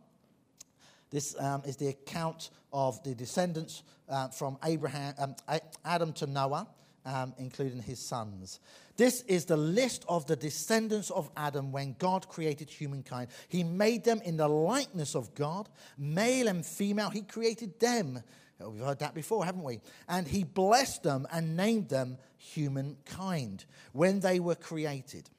This 1.11 1.39
um, 1.39 1.63
is 1.67 1.77
the 1.77 1.89
account 1.89 2.51
of 2.73 3.03
the 3.03 3.15
descendants 3.15 3.83
uh, 4.09 4.29
from 4.29 4.59
Abraham, 4.65 5.15
um, 5.19 5.37
Adam 5.85 6.13
to 6.15 6.27
Noah, 6.27 6.67
um, 7.07 7.33
including 7.39 7.81
his 7.81 7.99
sons. 7.99 8.61
This 8.97 9.23
is 9.23 9.45
the 9.45 9.57
list 9.57 10.05
of 10.09 10.27
the 10.27 10.37
descendants 10.37 11.11
of 11.11 11.31
Adam 11.37 11.71
when 11.71 11.95
God 11.99 12.29
created 12.29 12.69
humankind. 12.69 13.29
He 13.49 13.63
made 13.63 14.05
them 14.05 14.21
in 14.25 14.37
the 14.37 14.49
likeness 14.49 15.15
of 15.15 15.35
God, 15.35 15.69
male 15.97 16.49
and 16.49 16.65
female, 16.65 17.11
He 17.11 17.23
created 17.23 17.79
them. 17.79 18.23
Oh, 18.61 18.71
we've 18.71 18.83
heard 18.83 18.99
that 19.01 19.15
before, 19.15 19.45
haven't 19.45 19.63
we? 19.63 19.81
And 20.09 20.27
He 20.27 20.45
blessed 20.45 21.03
them 21.03 21.27
and 21.31 21.57
named 21.57 21.89
them 21.89 22.19
humankind 22.39 23.67
when 23.93 24.21
they 24.21 24.41
were 24.41 24.55
created. 24.55 25.31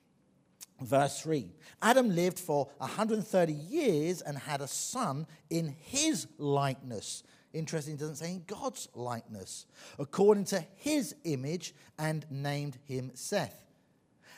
Verse 0.80 1.22
3 1.22 1.52
Adam 1.82 2.14
lived 2.14 2.40
for 2.40 2.70
130 2.78 3.52
years 3.52 4.22
and 4.22 4.38
had 4.38 4.62
a 4.62 4.68
son 4.68 5.26
in 5.50 5.76
his 5.80 6.28
likeness 6.38 7.24
Interesting, 7.58 7.96
doesn't 7.96 8.18
say 8.18 8.32
in 8.32 8.44
God's 8.46 8.88
likeness, 8.94 9.66
according 9.98 10.46
to 10.46 10.64
his 10.76 11.16
image, 11.24 11.74
and 11.98 12.24
named 12.30 12.78
him 12.84 13.12
Seth. 13.16 13.64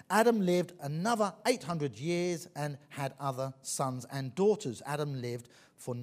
Adam 0.09 0.39
lived 0.39 0.71
another 0.81 1.33
800 1.45 1.99
years 1.99 2.47
and 2.55 2.77
had 2.88 3.13
other 3.19 3.53
sons 3.61 4.05
and 4.11 4.33
daughters. 4.35 4.81
Adam 4.85 5.21
lived 5.21 5.49
for 5.75 5.93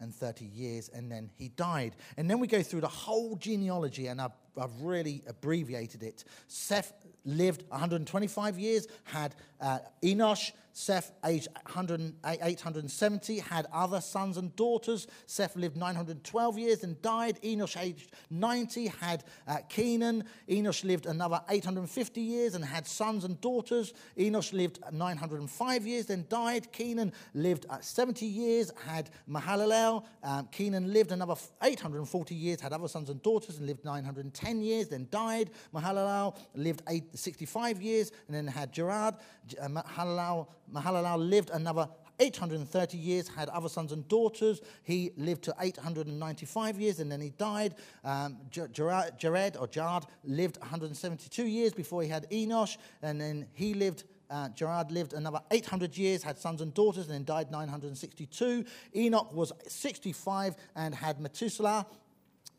930 0.00 0.44
years 0.44 0.88
and 0.88 1.10
then 1.10 1.30
he 1.36 1.48
died. 1.48 1.96
And 2.16 2.30
then 2.30 2.38
we 2.38 2.46
go 2.46 2.62
through 2.62 2.80
the 2.80 2.88
whole 2.88 3.36
genealogy, 3.36 4.06
and 4.08 4.20
I've, 4.20 4.32
I've 4.58 4.82
really 4.82 5.22
abbreviated 5.26 6.02
it. 6.02 6.24
Seth 6.48 6.92
lived 7.24 7.64
125 7.68 8.58
years, 8.58 8.86
had 9.04 9.34
uh, 9.60 9.78
Enosh, 10.02 10.52
Seth, 10.72 11.12
aged 11.24 11.48
870, 11.74 13.38
had 13.38 13.66
other 13.72 13.98
sons 14.02 14.36
and 14.36 14.54
daughters. 14.56 15.06
Seth 15.24 15.56
lived 15.56 15.74
912 15.74 16.58
years 16.58 16.84
and 16.84 17.00
died. 17.00 17.40
Enosh, 17.42 17.80
aged 17.80 18.12
90, 18.28 18.88
had 18.88 19.24
uh, 19.48 19.56
Kenan. 19.70 20.24
Enosh 20.50 20.84
lived 20.84 21.06
another 21.06 21.40
850 21.48 22.20
years 22.20 22.54
and 22.54 22.62
had 22.62 22.86
sons 22.86 23.24
and 23.24 23.40
daughters. 23.40 23.94
Enosh 24.18 24.52
lived 24.52 24.80
905 24.92 25.86
years, 25.86 26.06
then 26.06 26.26
died. 26.28 26.70
Kenan 26.72 27.14
lived 27.32 27.64
uh, 27.70 27.80
70 27.80 28.26
years, 28.26 28.70
had 28.86 29.08
Mahalalel. 29.28 29.85
Um, 30.22 30.48
Kenan 30.52 30.92
lived 30.92 31.12
another 31.12 31.34
840 31.62 32.34
years, 32.34 32.60
had 32.60 32.72
other 32.72 32.88
sons 32.88 33.10
and 33.10 33.22
daughters, 33.22 33.58
and 33.58 33.66
lived 33.66 33.84
910 33.84 34.60
years, 34.62 34.88
then 34.88 35.08
died. 35.10 35.50
Mahalalel 35.74 36.36
lived 36.54 36.82
65 37.14 37.82
years, 37.82 38.12
and 38.26 38.36
then 38.36 38.46
had 38.46 38.72
Jared. 38.72 39.14
Uh, 39.60 41.16
lived 41.16 41.50
another 41.50 41.88
830 42.18 42.96
years, 42.96 43.28
had 43.28 43.48
other 43.50 43.68
sons 43.68 43.92
and 43.92 44.06
daughters. 44.08 44.60
He 44.82 45.12
lived 45.16 45.44
to 45.44 45.54
895 45.60 46.80
years 46.80 47.00
and 47.00 47.10
then 47.10 47.20
he 47.20 47.30
died. 47.30 47.74
Um, 48.04 48.38
Jared 48.50 49.56
or 49.56 49.66
Jared 49.66 50.04
lived 50.24 50.58
172 50.58 51.46
years 51.46 51.72
before 51.72 52.02
he 52.02 52.08
had 52.08 52.28
Enosh, 52.30 52.76
and 53.02 53.20
then 53.20 53.46
he 53.52 53.74
lived. 53.74 54.04
Uh, 54.30 54.48
Jared 54.50 54.90
lived 54.90 55.12
another 55.12 55.40
800 55.50 55.96
years, 55.96 56.22
had 56.22 56.38
sons 56.38 56.60
and 56.60 56.72
daughters, 56.74 57.06
and 57.06 57.14
then 57.14 57.24
died 57.24 57.50
962. 57.50 58.64
Enoch 58.94 59.32
was 59.32 59.52
65 59.68 60.56
and 60.74 60.94
had 60.94 61.20
Methuselah. 61.20 61.86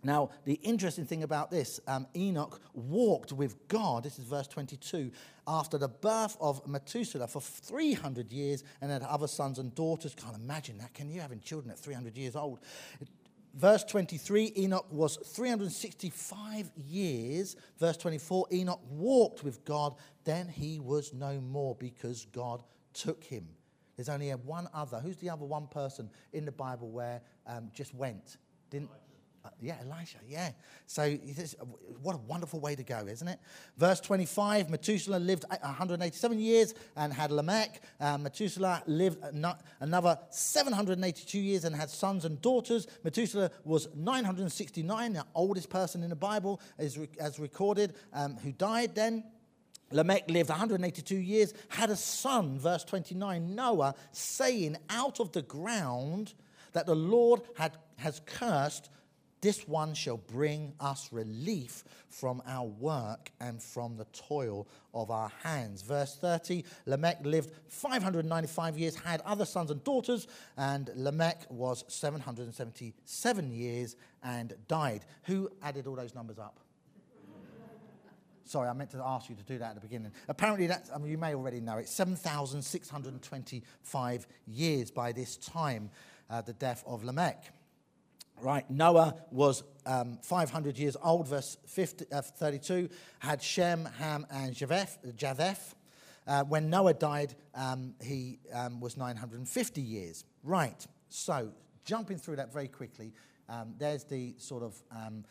Now, 0.04 0.30
the 0.46 0.54
interesting 0.54 1.06
thing 1.06 1.24
about 1.24 1.50
this, 1.50 1.80
um, 1.88 2.08
Enoch 2.16 2.62
walked 2.74 3.34
with 3.34 3.68
God, 3.68 4.04
this 4.04 4.20
is 4.20 4.26
verse 4.26 4.48
22, 4.48 5.12
after 5.48 5.78
the 5.78 5.88
birth 5.88 6.38
of 6.40 6.66
Methuselah 6.68 7.28
for 7.28 7.42
300 7.42 8.32
years 8.32 8.64
and 8.82 8.92
had 8.92 9.02
other 9.02 9.28
sons 9.28 9.60
and 9.60 9.74
daughters. 9.74 10.14
Can't 10.14 10.36
imagine 10.36 10.78
that. 10.78 10.94
Can 10.94 11.10
you 11.10 11.20
having 11.20 11.40
children 11.40 11.72
at 11.72 11.80
300 11.80 12.16
years 12.18 12.36
old? 12.36 12.60
Verse 13.58 13.84
23, 13.86 14.54
Enoch 14.56 14.86
was 14.92 15.18
365 15.18 16.70
years. 16.76 17.56
Verse 17.80 17.98
24, 17.98 18.46
Enoch 18.52 18.80
walked 18.88 19.44
with 19.44 19.66
God, 19.66 19.96
then 20.26 20.48
he 20.48 20.80
was 20.80 21.12
no 21.12 21.42
more 21.42 21.74
because 21.74 22.28
God 22.32 22.62
took 22.94 23.24
him. 23.24 23.48
There's 23.96 24.10
only 24.10 24.30
one 24.30 24.70
other. 24.76 25.00
Who's 25.00 25.18
the 25.18 25.32
other 25.32 25.44
one 25.44 25.66
person 25.66 26.12
in 26.34 26.46
the 26.46 26.52
Bible 26.52 26.92
where 26.92 27.20
um, 27.48 27.72
just 27.74 27.96
went? 27.96 28.38
Didn't. 28.70 28.92
Yeah, 29.62 29.76
Elisha, 29.82 30.18
yeah. 30.28 30.52
So 30.86 31.18
what 32.02 32.16
a 32.16 32.20
wonderful 32.20 32.60
way 32.60 32.76
to 32.76 32.84
go, 32.84 33.06
isn't 33.08 33.28
it? 33.28 33.40
Verse 33.78 34.00
25 34.00 34.70
Methuselah 34.70 35.20
lived 35.20 35.46
187 35.50 36.40
years 36.40 36.74
and 36.96 37.14
had 37.14 37.32
Lamech. 37.32 37.82
Uh, 38.00 38.18
Methuselah 38.18 38.84
lived 38.88 39.24
another 39.80 40.18
782 40.30 41.40
years 41.40 41.64
and 41.66 41.76
had 41.76 41.90
sons 41.90 42.26
and 42.26 42.42
daughters. 42.42 42.88
Methuselah 43.04 43.52
was 43.64 43.88
969, 43.96 45.14
the 45.14 45.26
oldest 45.36 45.70
person 45.70 46.04
in 46.04 46.10
the 46.10 46.16
Bible, 46.16 46.62
as, 46.78 46.98
as 47.20 47.40
recorded, 47.40 47.94
um, 48.14 48.38
who 48.38 48.52
died 48.52 48.96
then. 48.96 49.24
Lamech 49.92 50.30
lived 50.30 50.50
182 50.50 51.16
years, 51.16 51.54
had 51.70 51.90
a 51.90 51.96
son, 51.96 52.60
verse 52.60 52.84
29, 52.84 53.56
Noah, 53.56 53.96
saying, 54.12 54.78
Out 54.90 55.20
of 55.20 55.32
the 55.32 55.42
ground 55.42 56.34
that 56.74 56.86
the 56.86 56.96
Lord 56.96 57.42
had, 57.56 57.78
has 57.98 58.22
cursed, 58.26 58.90
this 59.42 59.68
one 59.68 59.94
shall 59.94 60.18
bring 60.18 60.74
us 60.80 61.10
relief 61.12 61.84
from 62.10 62.42
our 62.48 62.66
work 62.66 63.32
and 63.40 63.62
from 63.62 63.96
the 63.96 64.06
toil 64.06 64.68
of 64.94 65.12
our 65.12 65.32
hands. 65.44 65.82
Verse 65.82 66.16
30 66.16 66.64
Lamech 66.86 67.20
lived 67.24 67.52
595 67.68 68.78
years, 68.78 68.96
had 68.96 69.22
other 69.22 69.46
sons 69.46 69.72
and 69.72 69.84
daughters, 69.84 70.28
and 70.58 70.90
Lamech 70.96 71.46
was 71.50 71.86
777 71.88 73.52
years 73.52 73.96
and 74.24 74.54
died. 74.68 75.06
Who 75.24 75.50
added 75.62 75.88
all 75.88 75.96
those 75.96 76.16
numbers 76.16 76.40
up? 76.40 76.60
Sorry, 78.48 78.68
I 78.70 78.74
meant 78.74 78.92
to 78.92 79.02
ask 79.04 79.28
you 79.30 79.36
to 79.36 79.44
do 79.44 79.58
that 79.58 79.72
at 79.72 79.76
the 79.76 79.82
beginning. 79.82 80.14
Apparently, 80.30 80.68
that's, 80.68 80.90
I 80.90 80.98
mean, 80.98 81.12
you 81.12 81.18
may 81.18 81.36
already 81.36 81.60
know 81.60 81.80
it 81.80 81.90
7,625 81.90 84.28
years 84.48 84.90
by 84.90 85.12
this 85.12 85.36
time, 85.36 85.90
uh, 86.30 86.40
the 86.42 86.54
death 86.54 86.82
of 86.88 87.04
Lamech. 87.04 87.44
Right, 88.40 88.70
Noah 88.70 89.16
was 89.32 89.64
um, 89.88 90.20
500 90.22 90.78
years 90.78 90.96
old, 91.04 91.28
verse 91.28 91.58
50, 91.66 92.06
uh, 92.12 92.22
32, 92.22 92.88
had 93.20 93.42
Shem, 93.42 93.86
Ham, 93.98 94.28
and 94.30 94.54
Japheth. 94.54 95.00
Japheth. 95.16 95.74
Uh, 96.28 96.44
when 96.44 96.70
Noah 96.70 96.94
died, 96.94 97.34
um, 97.56 97.96
he 98.02 98.40
um, 98.54 98.80
was 98.80 98.96
950 98.96 99.82
years. 99.82 100.24
Right, 100.44 100.86
so 101.10 101.52
jumping 101.84 102.18
through 102.18 102.36
that 102.36 102.54
very 102.54 102.68
quickly, 102.68 103.14
um, 103.50 103.74
there's 103.80 104.04
the 104.04 104.36
sort 104.38 104.62
of 104.62 104.76
um, 104.92 105.24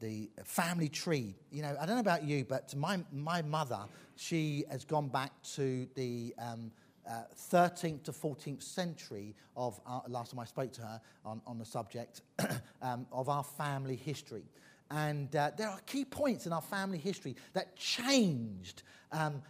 the 0.00 0.28
family 0.44 0.88
tree. 0.88 1.34
You 1.50 1.62
know, 1.62 1.76
I 1.80 1.86
don't 1.86 1.94
know 1.94 2.00
about 2.00 2.24
you, 2.24 2.44
but 2.44 2.74
my, 2.76 3.00
my 3.12 3.42
mother, 3.42 3.80
she 4.16 4.64
has 4.70 4.84
gone 4.84 5.08
back 5.08 5.30
to 5.54 5.86
the 5.94 6.34
um, 6.38 6.72
uh, 7.10 7.22
13th 7.52 8.04
to 8.04 8.12
14th 8.12 8.62
century 8.62 9.34
of 9.56 9.80
our, 9.84 10.02
last 10.08 10.30
time 10.30 10.40
I 10.40 10.44
spoke 10.44 10.72
to 10.74 10.82
her 10.82 11.00
on, 11.24 11.42
on 11.46 11.58
the 11.58 11.64
subject 11.64 12.22
um, 12.82 13.06
of 13.10 13.28
our 13.28 13.42
family 13.42 13.96
history. 13.96 14.44
And 14.90 15.34
uh, 15.34 15.50
there 15.56 15.68
are 15.68 15.80
key 15.86 16.04
points 16.04 16.46
in 16.46 16.52
our 16.52 16.62
family 16.62 16.98
history 16.98 17.36
that 17.52 17.76
changed 17.76 18.82
um, 19.12 19.42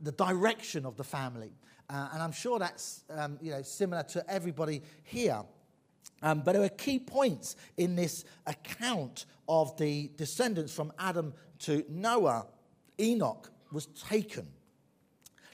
the 0.00 0.12
direction 0.12 0.86
of 0.86 0.96
the 0.96 1.04
family. 1.04 1.52
Uh, 1.90 2.08
and 2.12 2.22
I'm 2.22 2.32
sure 2.32 2.58
that's 2.58 3.04
um, 3.10 3.38
you 3.40 3.50
know, 3.50 3.62
similar 3.62 4.02
to 4.04 4.28
everybody 4.30 4.82
here. 5.04 5.42
Um, 6.22 6.42
but 6.44 6.52
there 6.52 6.62
are 6.62 6.68
key 6.68 6.98
points 6.98 7.56
in 7.76 7.94
this 7.94 8.24
account 8.46 9.26
of 9.48 9.76
the 9.76 10.10
descendants 10.16 10.72
from 10.72 10.92
Adam 10.98 11.32
to 11.60 11.84
Noah. 11.88 12.46
Enoch 13.00 13.50
was 13.70 13.86
taken. 13.86 14.46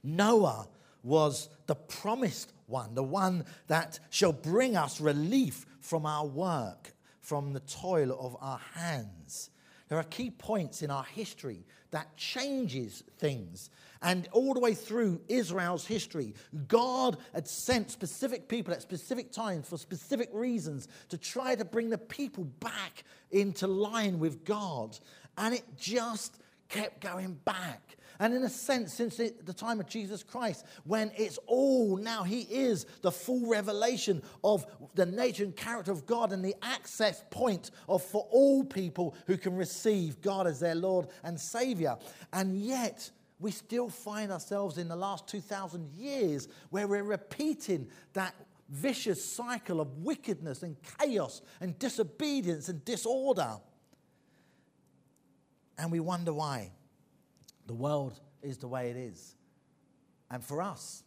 Noah 0.03 0.69
was 1.05 1.49
the 1.67 1.77
promised 1.77 2.53
one, 2.67 2.95
the 2.95 3.03
one 3.05 3.45
that 3.69 4.01
shall 4.11 4.33
bring 4.33 4.77
us 4.77 5.01
relief 5.01 5.67
from 5.81 6.07
our 6.07 6.27
work, 6.27 6.93
from 7.21 7.53
the 7.53 7.61
toil 7.61 8.17
of 8.19 8.37
our 8.41 8.61
hands. 8.75 9.51
There 9.89 9.99
are 9.99 10.05
key 10.05 10.31
points 10.31 10.83
in 10.83 10.91
our 10.91 11.05
history 11.05 11.65
that 11.91 12.17
changes 12.17 13.05
things. 13.19 13.71
And 14.03 14.29
all 14.33 14.53
the 14.53 14.61
way 14.61 14.75
through 14.75 15.21
Israel's 15.29 15.87
history, 15.87 16.35
God 16.67 17.19
had 17.33 17.47
sent 17.47 17.91
specific 17.91 18.49
people 18.49 18.75
at 18.75 18.83
specific 18.83 19.31
times 19.31 19.69
for 19.69 19.79
specific 19.79 20.31
reasons 20.33 20.89
to 21.11 21.19
try 21.19 21.55
to 21.55 21.65
bring 21.65 21.91
the 21.91 21.99
people 21.99 22.45
back 22.61 23.05
into 23.31 23.67
line 23.67 24.19
with 24.19 24.45
God. 24.45 24.99
And 25.39 25.55
it 25.55 25.65
just 25.77 26.39
kept 26.69 27.01
going 27.01 27.35
back. 27.45 27.97
And 28.21 28.35
in 28.35 28.45
a 28.45 28.49
sense, 28.49 28.95
since 28.95 29.17
the, 29.17 29.55
time 29.55 29.81
of 29.81 29.87
Jesus 29.87 30.23
Christ, 30.23 30.65
when 30.85 31.11
it's 31.17 31.39
all 31.47 31.97
now, 31.97 32.23
He 32.23 32.43
is 32.43 32.87
the 33.03 33.11
full 33.11 33.49
revelation 33.49 34.23
of 34.43 34.67
the 34.95 35.07
nature 35.07 35.45
and 35.45 35.57
character 35.57 35.93
of 35.93 36.07
God 36.07 36.33
and 36.33 36.45
the 36.45 36.55
access 36.63 37.25
point 37.31 37.71
of 37.89 38.03
for 38.03 38.27
all 38.31 38.65
people 38.65 39.17
who 39.27 39.37
can 39.37 39.57
receive 39.57 40.21
God 40.21 40.47
as 40.47 40.61
their 40.61 40.75
Lord 40.75 41.09
and 41.23 41.39
Savior. 41.39 41.97
And 42.33 42.57
yet, 42.57 43.11
we 43.41 43.51
still 43.51 43.89
find 43.89 44.31
ourselves 44.31 44.79
in 44.79 44.89
the 44.89 44.97
last 44.97 45.27
2,000 45.27 45.91
years 45.93 46.49
where 46.71 46.87
we're 46.87 47.03
repeating 47.03 47.89
that 48.13 48.35
vicious 48.69 49.25
cycle 49.25 49.81
of 49.81 49.99
wickedness 49.99 50.63
and 50.63 50.77
chaos 50.99 51.43
and 51.61 51.79
disobedience 51.79 52.69
and 52.69 52.85
disorder. 52.85 53.57
And 55.77 55.91
we 55.91 56.01
wonder 56.01 56.33
why. 56.33 56.71
The 57.67 57.75
world 57.75 58.21
is 58.43 58.59
the 58.59 58.69
way 58.69 58.91
it 58.91 58.97
is. 58.97 59.37
And 60.31 60.43
for 60.43 60.61
us, 60.61 61.03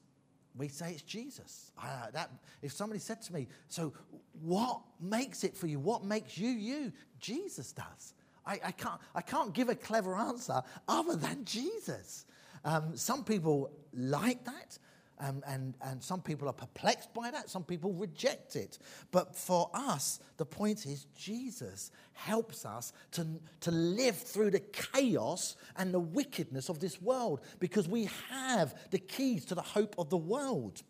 we 0.55 0.67
say 0.67 0.91
it's 0.91 1.03
Jesus. 1.03 1.71
That, 2.13 2.31
if 2.61 2.71
somebody 2.71 2.99
said 2.99 3.21
to 3.23 3.33
me, 3.33 3.47
So 3.67 3.93
what 4.41 4.81
makes 4.99 5.43
it 5.43 5.55
for 5.55 5.67
you? 5.67 5.79
What 5.79 6.03
makes 6.03 6.37
you 6.37 6.49
you? 6.49 6.91
Jesus 7.19 7.71
does. 7.71 8.13
I, 8.45 8.59
I 8.63 8.71
can't, 8.71 8.99
I 9.13 9.21
can't 9.21 9.53
give 9.53 9.69
a 9.69 9.75
clever 9.75 10.15
answer 10.15 10.61
other 10.87 11.15
than 11.15 11.43
Jesus. 11.45 12.25
Um, 12.63 12.95
some 12.95 13.23
people 13.23 13.71
like 13.93 14.43
that. 14.45 14.79
Um, 15.19 15.41
and, 15.47 15.73
and 15.81 16.03
some 16.03 16.21
people 16.21 16.47
are 16.47 16.53
perplexed 16.53 17.11
by 17.13 17.31
that, 17.31 17.49
some 17.49 17.63
people 17.63 17.91
reject 17.93 18.55
it. 18.55 18.77
But 19.11 19.35
for 19.35 19.69
us, 19.73 20.19
the 20.37 20.45
point 20.45 20.85
is 20.85 21.07
Jesus 21.15 21.91
helps 22.13 22.65
us 22.65 22.93
to, 23.13 23.25
to 23.61 23.71
live 23.71 24.15
through 24.15 24.51
the 24.51 24.59
chaos 24.59 25.55
and 25.75 25.91
the 25.91 25.99
wickedness 25.99 26.69
of 26.69 26.79
this 26.79 27.01
world 27.01 27.41
because 27.59 27.87
we 27.87 28.09
have 28.29 28.75
the 28.91 28.99
keys 28.99 29.45
to 29.45 29.55
the 29.55 29.61
hope 29.61 29.95
of 29.97 30.09
the 30.09 30.17
world. 30.17 30.83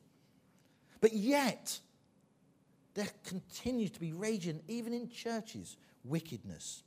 But 0.99 1.13
yet, 1.13 1.79
there 2.95 3.07
continues 3.23 3.91
to 3.91 3.99
be 3.99 4.11
raging, 4.11 4.61
even 4.67 4.91
in 4.91 5.09
churches, 5.09 5.77
wickedness. 6.03 6.83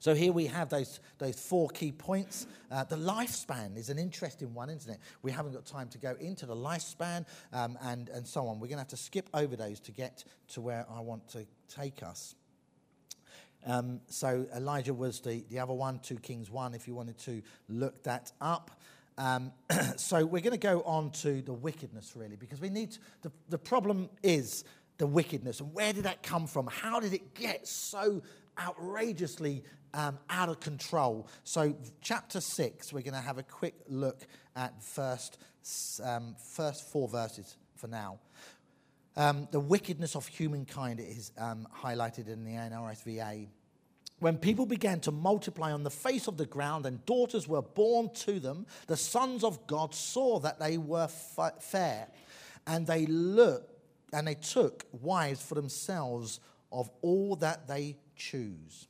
So 0.00 0.14
here 0.14 0.32
we 0.32 0.46
have 0.46 0.68
those, 0.68 1.00
those 1.18 1.38
four 1.38 1.68
key 1.68 1.92
points. 1.92 2.46
Uh, 2.70 2.84
the 2.84 2.96
lifespan 2.96 3.76
is 3.76 3.90
an 3.90 3.98
interesting 3.98 4.54
one, 4.54 4.70
isn't 4.70 4.90
it? 4.90 5.00
We 5.22 5.32
haven't 5.32 5.52
got 5.52 5.66
time 5.66 5.88
to 5.88 5.98
go 5.98 6.14
into 6.20 6.46
the 6.46 6.56
lifespan 6.56 7.26
um, 7.52 7.78
and, 7.82 8.08
and 8.10 8.26
so 8.26 8.46
on. 8.46 8.60
We're 8.60 8.68
going 8.68 8.76
to 8.76 8.78
have 8.78 8.88
to 8.88 8.96
skip 8.96 9.28
over 9.34 9.56
those 9.56 9.80
to 9.80 9.92
get 9.92 10.24
to 10.48 10.60
where 10.60 10.86
I 10.90 11.00
want 11.00 11.28
to 11.30 11.46
take 11.68 12.02
us. 12.02 12.34
Um, 13.66 14.00
so 14.06 14.46
Elijah 14.56 14.94
was 14.94 15.20
the, 15.20 15.44
the 15.50 15.58
other 15.58 15.72
one, 15.72 15.98
2 15.98 16.16
Kings 16.16 16.50
1, 16.50 16.74
if 16.74 16.86
you 16.86 16.94
wanted 16.94 17.18
to 17.18 17.42
look 17.68 18.02
that 18.04 18.32
up. 18.40 18.80
Um, 19.16 19.52
so 19.96 20.24
we're 20.24 20.42
going 20.42 20.52
to 20.52 20.58
go 20.58 20.82
on 20.82 21.10
to 21.10 21.42
the 21.42 21.52
wickedness, 21.52 22.12
really, 22.14 22.36
because 22.36 22.60
we 22.60 22.68
need, 22.68 22.92
to, 22.92 22.98
the, 23.22 23.32
the 23.48 23.58
problem 23.58 24.08
is 24.22 24.64
the 24.98 25.06
wickedness. 25.06 25.60
And 25.60 25.72
where 25.74 25.92
did 25.92 26.04
that 26.04 26.22
come 26.22 26.46
from? 26.46 26.68
How 26.68 27.00
did 27.00 27.12
it 27.12 27.34
get 27.34 27.66
so 27.66 28.22
outrageously 28.58 29.62
um, 29.94 30.18
out 30.28 30.48
of 30.48 30.60
control. 30.60 31.28
So, 31.44 31.74
chapter 32.00 32.40
6, 32.40 32.92
we're 32.92 33.02
going 33.02 33.14
to 33.14 33.20
have 33.20 33.38
a 33.38 33.42
quick 33.42 33.74
look 33.88 34.26
at 34.56 34.82
first, 34.82 35.38
um, 36.04 36.34
first 36.54 36.88
four 36.90 37.08
verses 37.08 37.56
for 37.76 37.86
now. 37.86 38.18
Um, 39.16 39.48
the 39.50 39.60
wickedness 39.60 40.14
of 40.14 40.26
humankind 40.26 41.00
is 41.00 41.32
um, 41.38 41.66
highlighted 41.76 42.28
in 42.28 42.44
the 42.44 42.52
NRSVA. 42.52 43.48
When 44.20 44.36
people 44.36 44.66
began 44.66 45.00
to 45.00 45.12
multiply 45.12 45.72
on 45.72 45.84
the 45.84 45.90
face 45.90 46.26
of 46.26 46.36
the 46.36 46.46
ground 46.46 46.86
and 46.86 47.04
daughters 47.06 47.46
were 47.46 47.62
born 47.62 48.10
to 48.14 48.40
them, 48.40 48.66
the 48.86 48.96
sons 48.96 49.44
of 49.44 49.66
God 49.66 49.94
saw 49.94 50.40
that 50.40 50.58
they 50.58 50.76
were 50.76 51.08
fair, 51.08 52.08
and 52.66 52.86
they 52.86 53.06
looked 53.06 53.74
and 54.12 54.26
they 54.26 54.34
took 54.34 54.86
wives 54.92 55.42
for 55.42 55.54
themselves 55.54 56.40
of 56.72 56.90
all 57.02 57.36
that 57.36 57.66
they 57.68 57.96
choose. 58.18 58.88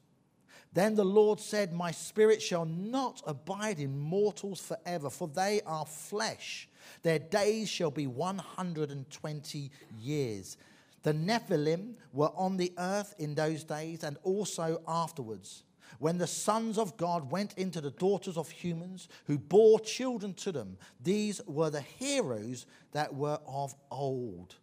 Then 0.72 0.94
the 0.94 1.04
Lord 1.04 1.40
said, 1.40 1.72
My 1.72 1.90
spirit 1.90 2.42
shall 2.42 2.64
not 2.64 3.22
abide 3.26 3.78
in 3.78 3.98
mortals 3.98 4.60
forever, 4.60 5.10
for 5.10 5.28
they 5.28 5.60
are 5.66 5.86
flesh. 5.86 6.68
Their 7.02 7.18
days 7.18 7.68
shall 7.68 7.90
be 7.90 8.06
120 8.06 9.70
years. 9.98 10.56
The 11.02 11.12
Nephilim 11.12 11.94
were 12.12 12.30
on 12.34 12.56
the 12.56 12.72
earth 12.78 13.14
in 13.18 13.34
those 13.34 13.64
days 13.64 14.04
and 14.04 14.18
also 14.22 14.82
afterwards. 14.86 15.62
When 15.98 16.18
the 16.18 16.26
sons 16.26 16.76
of 16.76 16.96
God 16.96 17.30
went 17.30 17.54
into 17.54 17.80
the 17.80 17.90
daughters 17.90 18.36
of 18.36 18.50
humans 18.50 19.08
who 19.24 19.38
bore 19.38 19.80
children 19.80 20.34
to 20.34 20.52
them, 20.52 20.76
these 21.02 21.40
were 21.46 21.70
the 21.70 21.80
heroes 21.80 22.66
that 22.92 23.14
were 23.14 23.38
of 23.46 23.74
old, 23.90 24.54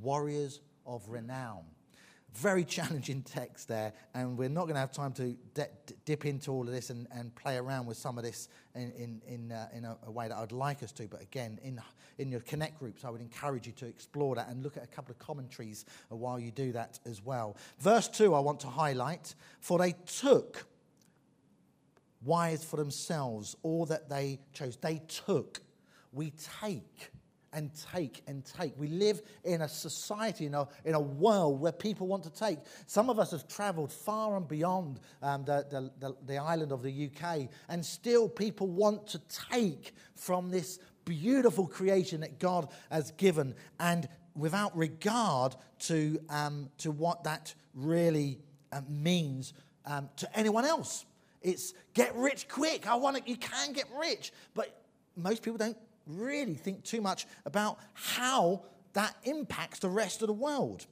warriors 0.00 0.60
of 0.86 1.06
renown. 1.08 1.64
Very 2.34 2.64
challenging 2.64 3.22
text 3.22 3.68
there, 3.68 3.92
and 4.14 4.38
we're 4.38 4.48
not 4.48 4.62
going 4.62 4.74
to 4.74 4.80
have 4.80 4.92
time 4.92 5.12
to 5.14 5.36
dip 6.04 6.26
into 6.26 6.52
all 6.52 6.62
of 6.62 6.72
this 6.72 6.90
and, 6.90 7.06
and 7.12 7.34
play 7.34 7.56
around 7.56 7.86
with 7.86 7.96
some 7.96 8.18
of 8.18 8.24
this 8.24 8.48
in, 8.74 8.92
in, 8.92 9.22
in, 9.26 9.52
uh, 9.52 9.68
in 9.74 9.84
a, 9.84 9.96
a, 10.06 10.10
way 10.10 10.28
that 10.28 10.36
I'd 10.36 10.52
like 10.52 10.82
us 10.82 10.92
to. 10.92 11.08
But 11.08 11.22
again, 11.22 11.58
in, 11.62 11.80
in 12.18 12.30
your 12.30 12.40
Connect 12.40 12.78
groups, 12.78 13.04
I 13.04 13.10
would 13.10 13.20
encourage 13.20 13.66
you 13.66 13.72
to 13.74 13.86
explore 13.86 14.36
that 14.36 14.48
and 14.48 14.62
look 14.62 14.76
at 14.76 14.84
a 14.84 14.86
couple 14.86 15.10
of 15.10 15.18
commentaries 15.18 15.84
while 16.08 16.38
you 16.38 16.50
do 16.50 16.72
that 16.72 17.00
as 17.04 17.22
well. 17.22 17.56
Verse 17.80 18.08
2, 18.08 18.34
I 18.34 18.40
want 18.40 18.60
to 18.60 18.68
highlight 18.68 19.34
For 19.60 19.78
they 19.78 19.94
took 20.06 20.66
wives 22.22 22.64
for 22.64 22.76
themselves, 22.76 23.56
all 23.62 23.86
that 23.86 24.08
they 24.08 24.40
chose. 24.52 24.76
They 24.76 25.02
took. 25.08 25.60
We 26.12 26.32
take 26.60 27.10
and 27.52 27.70
take 27.92 28.22
and 28.26 28.44
take. 28.44 28.72
We 28.78 28.88
live 28.88 29.22
in 29.44 29.62
a 29.62 29.68
society, 29.68 30.46
in 30.46 30.54
a, 30.54 30.68
in 30.84 30.94
a 30.94 31.00
world 31.00 31.60
where 31.60 31.72
people 31.72 32.06
want 32.06 32.22
to 32.24 32.30
take. 32.30 32.58
Some 32.86 33.10
of 33.10 33.18
us 33.18 33.32
have 33.32 33.48
traveled 33.48 33.92
far 33.92 34.36
and 34.36 34.46
beyond 34.46 35.00
um, 35.22 35.44
the, 35.44 35.66
the, 35.70 35.90
the, 35.98 36.16
the 36.26 36.38
island 36.38 36.72
of 36.72 36.82
the 36.82 37.10
UK, 37.10 37.48
and 37.68 37.84
still 37.84 38.28
people 38.28 38.68
want 38.68 39.06
to 39.08 39.20
take 39.50 39.94
from 40.14 40.50
this 40.50 40.78
beautiful 41.04 41.66
creation 41.66 42.20
that 42.20 42.38
God 42.38 42.68
has 42.90 43.10
given, 43.12 43.54
and 43.78 44.08
without 44.36 44.76
regard 44.76 45.56
to, 45.80 46.18
um, 46.28 46.70
to 46.78 46.90
what 46.90 47.24
that 47.24 47.54
really 47.74 48.38
uh, 48.72 48.80
means 48.88 49.52
um, 49.86 50.08
to 50.16 50.38
anyone 50.38 50.64
else. 50.64 51.04
It's 51.42 51.74
get 51.94 52.14
rich 52.14 52.48
quick. 52.48 52.86
I 52.86 52.94
want 52.96 53.16
it. 53.16 53.26
You 53.26 53.36
can 53.36 53.72
get 53.72 53.86
rich, 53.98 54.32
but 54.54 54.82
most 55.16 55.42
people 55.42 55.58
don't 55.58 55.76
really 56.18 56.54
think 56.54 56.84
too 56.84 57.00
much 57.00 57.26
about 57.44 57.78
how 57.94 58.64
that 58.92 59.14
impacts 59.24 59.78
the 59.78 59.88
rest 59.88 60.22
of 60.22 60.28
the 60.28 60.34
world. 60.34 60.86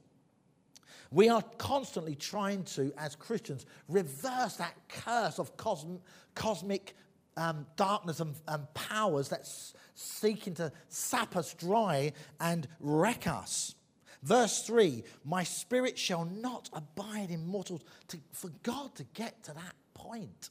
We 1.11 1.29
are 1.29 1.41
constantly 1.57 2.15
trying 2.15 2.63
to, 2.75 2.93
as 2.97 3.15
Christians, 3.15 3.65
reverse 3.87 4.57
that 4.57 4.75
curse 4.87 5.39
of 5.39 5.57
cosm- 5.57 6.01
cosmic 6.35 6.95
um, 7.35 7.65
darkness 7.75 8.19
and, 8.19 8.35
and 8.47 8.71
powers 8.73 9.29
that's 9.29 9.73
seeking 9.95 10.53
to 10.55 10.71
sap 10.89 11.35
us 11.35 11.53
dry 11.53 12.13
and 12.39 12.67
wreck 12.79 13.27
us. 13.27 13.75
Verse 14.21 14.61
3 14.63 15.03
My 15.23 15.43
spirit 15.43 15.97
shall 15.97 16.25
not 16.25 16.69
abide 16.73 17.31
in 17.31 17.45
mortals. 17.45 17.81
To, 18.09 18.17
for 18.31 18.49
God 18.63 18.93
to 18.95 19.03
get 19.13 19.43
to 19.45 19.53
that 19.53 19.75
point, 19.93 20.49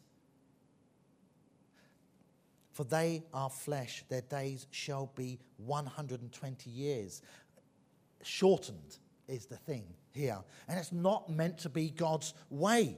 for 2.79 2.85
they 2.85 3.25
are 3.35 3.51
flesh, 3.51 4.05
their 4.09 4.21
days 4.21 4.69
shall 4.71 5.11
be 5.17 5.41
120 5.57 6.71
years. 6.71 7.23
Shortened 8.23 8.99
is 9.27 9.47
the 9.47 9.57
thing 9.57 9.83
here. 10.13 10.39
And 10.69 10.79
it's 10.79 10.93
not 10.93 11.29
meant 11.29 11.59
to 11.59 11.69
be 11.69 11.91
God's 11.91 12.35
way. 12.51 12.97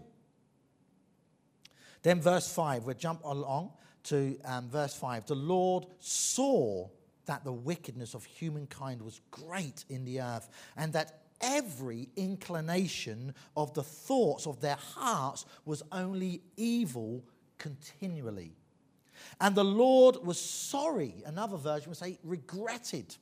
Then, 2.02 2.20
verse 2.20 2.52
5, 2.52 2.84
we'll 2.84 2.94
jump 2.94 3.22
along 3.24 3.72
to 4.04 4.38
um, 4.44 4.68
verse 4.68 4.94
5. 4.96 5.24
The 5.24 5.34
Lord 5.34 5.86
saw 5.98 6.86
that 7.24 7.42
the 7.42 7.52
wickedness 7.54 8.12
of 8.12 8.26
humankind 8.26 9.00
was 9.00 9.22
great 9.30 9.86
in 9.88 10.04
the 10.04 10.20
earth, 10.20 10.50
and 10.76 10.92
that 10.92 11.22
every 11.40 12.10
inclination 12.16 13.32
of 13.56 13.72
the 13.72 13.82
thoughts 13.82 14.46
of 14.46 14.60
their 14.60 14.76
hearts 14.76 15.46
was 15.64 15.82
only 15.90 16.42
evil 16.58 17.24
continually. 17.56 18.59
And 19.40 19.54
the 19.54 19.64
Lord 19.64 20.16
was 20.24 20.40
sorry, 20.40 21.22
another 21.26 21.56
version 21.56 21.90
would 21.90 21.98
say, 21.98 22.18
regretted 22.22 23.16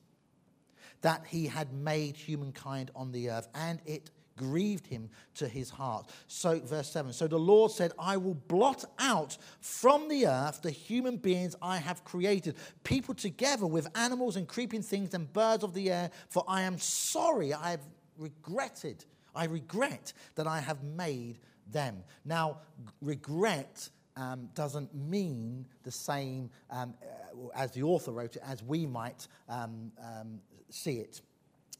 that 1.00 1.24
he 1.26 1.46
had 1.46 1.72
made 1.72 2.16
humankind 2.16 2.90
on 2.94 3.12
the 3.12 3.30
earth, 3.30 3.48
and 3.54 3.80
it 3.86 4.10
grieved 4.36 4.86
him 4.86 5.10
to 5.34 5.46
his 5.48 5.68
heart. 5.68 6.08
So, 6.28 6.60
verse 6.60 6.90
7 6.90 7.12
So 7.12 7.26
the 7.26 7.38
Lord 7.38 7.72
said, 7.72 7.92
I 7.98 8.16
will 8.16 8.34
blot 8.34 8.84
out 8.98 9.36
from 9.60 10.08
the 10.08 10.26
earth 10.26 10.62
the 10.62 10.70
human 10.70 11.18
beings 11.18 11.54
I 11.60 11.76
have 11.78 12.04
created, 12.04 12.56
people 12.84 13.14
together 13.14 13.66
with 13.66 13.88
animals 13.96 14.36
and 14.36 14.48
creeping 14.48 14.82
things 14.82 15.12
and 15.12 15.30
birds 15.32 15.64
of 15.64 15.74
the 15.74 15.90
air, 15.90 16.10
for 16.28 16.44
I 16.48 16.62
am 16.62 16.78
sorry, 16.78 17.52
I 17.52 17.72
have 17.72 17.86
regretted, 18.16 19.04
I 19.34 19.44
regret 19.44 20.12
that 20.36 20.46
I 20.46 20.60
have 20.60 20.82
made 20.82 21.38
them. 21.70 22.02
Now, 22.24 22.58
regret 23.02 23.90
um, 24.18 24.48
doesn't 24.54 24.92
mean 24.94 25.66
the 25.84 25.90
same 25.90 26.50
um, 26.70 26.94
uh, 27.02 27.48
as 27.54 27.70
the 27.70 27.82
author 27.82 28.10
wrote 28.10 28.36
it, 28.36 28.42
as 28.46 28.62
we 28.62 28.84
might 28.84 29.28
um, 29.48 29.92
um, 30.02 30.40
see 30.68 30.98
it. 30.98 31.22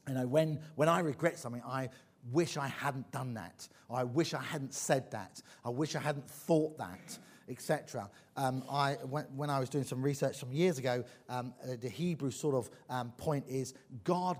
You 0.07 0.14
know, 0.14 0.27
when, 0.27 0.61
when 0.77 0.88
I 0.88 1.01
regret 1.01 1.38
something, 1.38 1.62
I 1.66 1.90
wish 2.31 2.57
I 2.57 2.68
hadn't 2.68 3.11
done 3.11 3.35
that. 3.35 3.68
I 3.90 4.05
wish 4.05 4.35
I 4.35 4.42
hadn't 4.42 4.72
said 4.72 5.11
that. 5.11 5.42
I 5.64 5.70
wish 5.70 5.96
I 5.96 6.01
hadn't 6.01 6.29
thought 6.31 6.79
that, 6.79 7.18
etc. 7.48 8.09
Um, 8.37 8.62
I, 8.70 8.94
when, 8.94 9.24
when, 9.37 9.51
I 9.51 9.59
was 9.59 9.68
doing 9.68 9.85
some 9.85 10.03
research 10.03 10.37
some 10.37 10.53
years 10.53 10.79
ago, 10.79 11.05
um, 11.29 11.53
uh, 11.62 11.77
the 11.81 11.88
Hebrew 11.88 12.31
sort 12.31 12.55
of 12.55 12.70
um, 12.88 13.12
point 13.16 13.44
is 13.48 13.74
God 14.05 14.38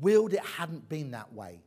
willed 0.00 0.34
it 0.34 0.44
hadn't 0.44 0.88
been 0.88 1.12
that 1.12 1.32
way. 1.32 1.60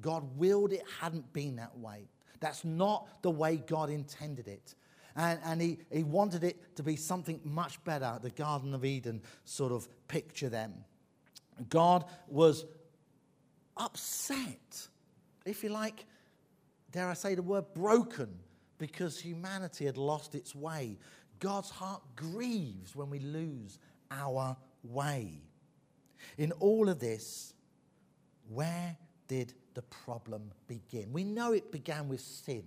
God 0.00 0.36
willed 0.36 0.72
it 0.72 0.82
hadn't 1.00 1.32
been 1.32 1.56
that 1.56 1.78
way. 1.78 2.08
That's 2.44 2.62
not 2.62 3.08
the 3.22 3.30
way 3.30 3.56
God 3.56 3.88
intended 3.88 4.48
it. 4.48 4.74
And, 5.16 5.40
and 5.46 5.62
he, 5.62 5.78
he 5.90 6.02
wanted 6.02 6.44
it 6.44 6.76
to 6.76 6.82
be 6.82 6.94
something 6.94 7.40
much 7.42 7.82
better, 7.84 8.18
the 8.20 8.28
Garden 8.28 8.74
of 8.74 8.84
Eden 8.84 9.22
sort 9.46 9.72
of 9.72 9.88
picture 10.08 10.50
them. 10.50 10.74
God 11.70 12.04
was 12.28 12.66
upset, 13.78 14.88
if 15.46 15.64
you 15.64 15.70
like, 15.70 16.04
dare 16.92 17.08
I 17.08 17.14
say 17.14 17.34
the 17.34 17.42
word 17.42 17.64
broken, 17.72 18.28
because 18.76 19.18
humanity 19.18 19.86
had 19.86 19.96
lost 19.96 20.34
its 20.34 20.54
way. 20.54 20.98
God's 21.40 21.70
heart 21.70 22.02
grieves 22.14 22.94
when 22.94 23.08
we 23.08 23.20
lose 23.20 23.78
our 24.10 24.54
way. 24.82 25.40
In 26.36 26.52
all 26.52 26.90
of 26.90 26.98
this, 26.98 27.54
where 28.50 28.98
did 29.28 29.52
the 29.74 29.82
problem 29.82 30.50
begin? 30.66 31.12
We 31.12 31.24
know 31.24 31.52
it 31.52 31.72
began 31.72 32.08
with 32.08 32.20
sin 32.20 32.64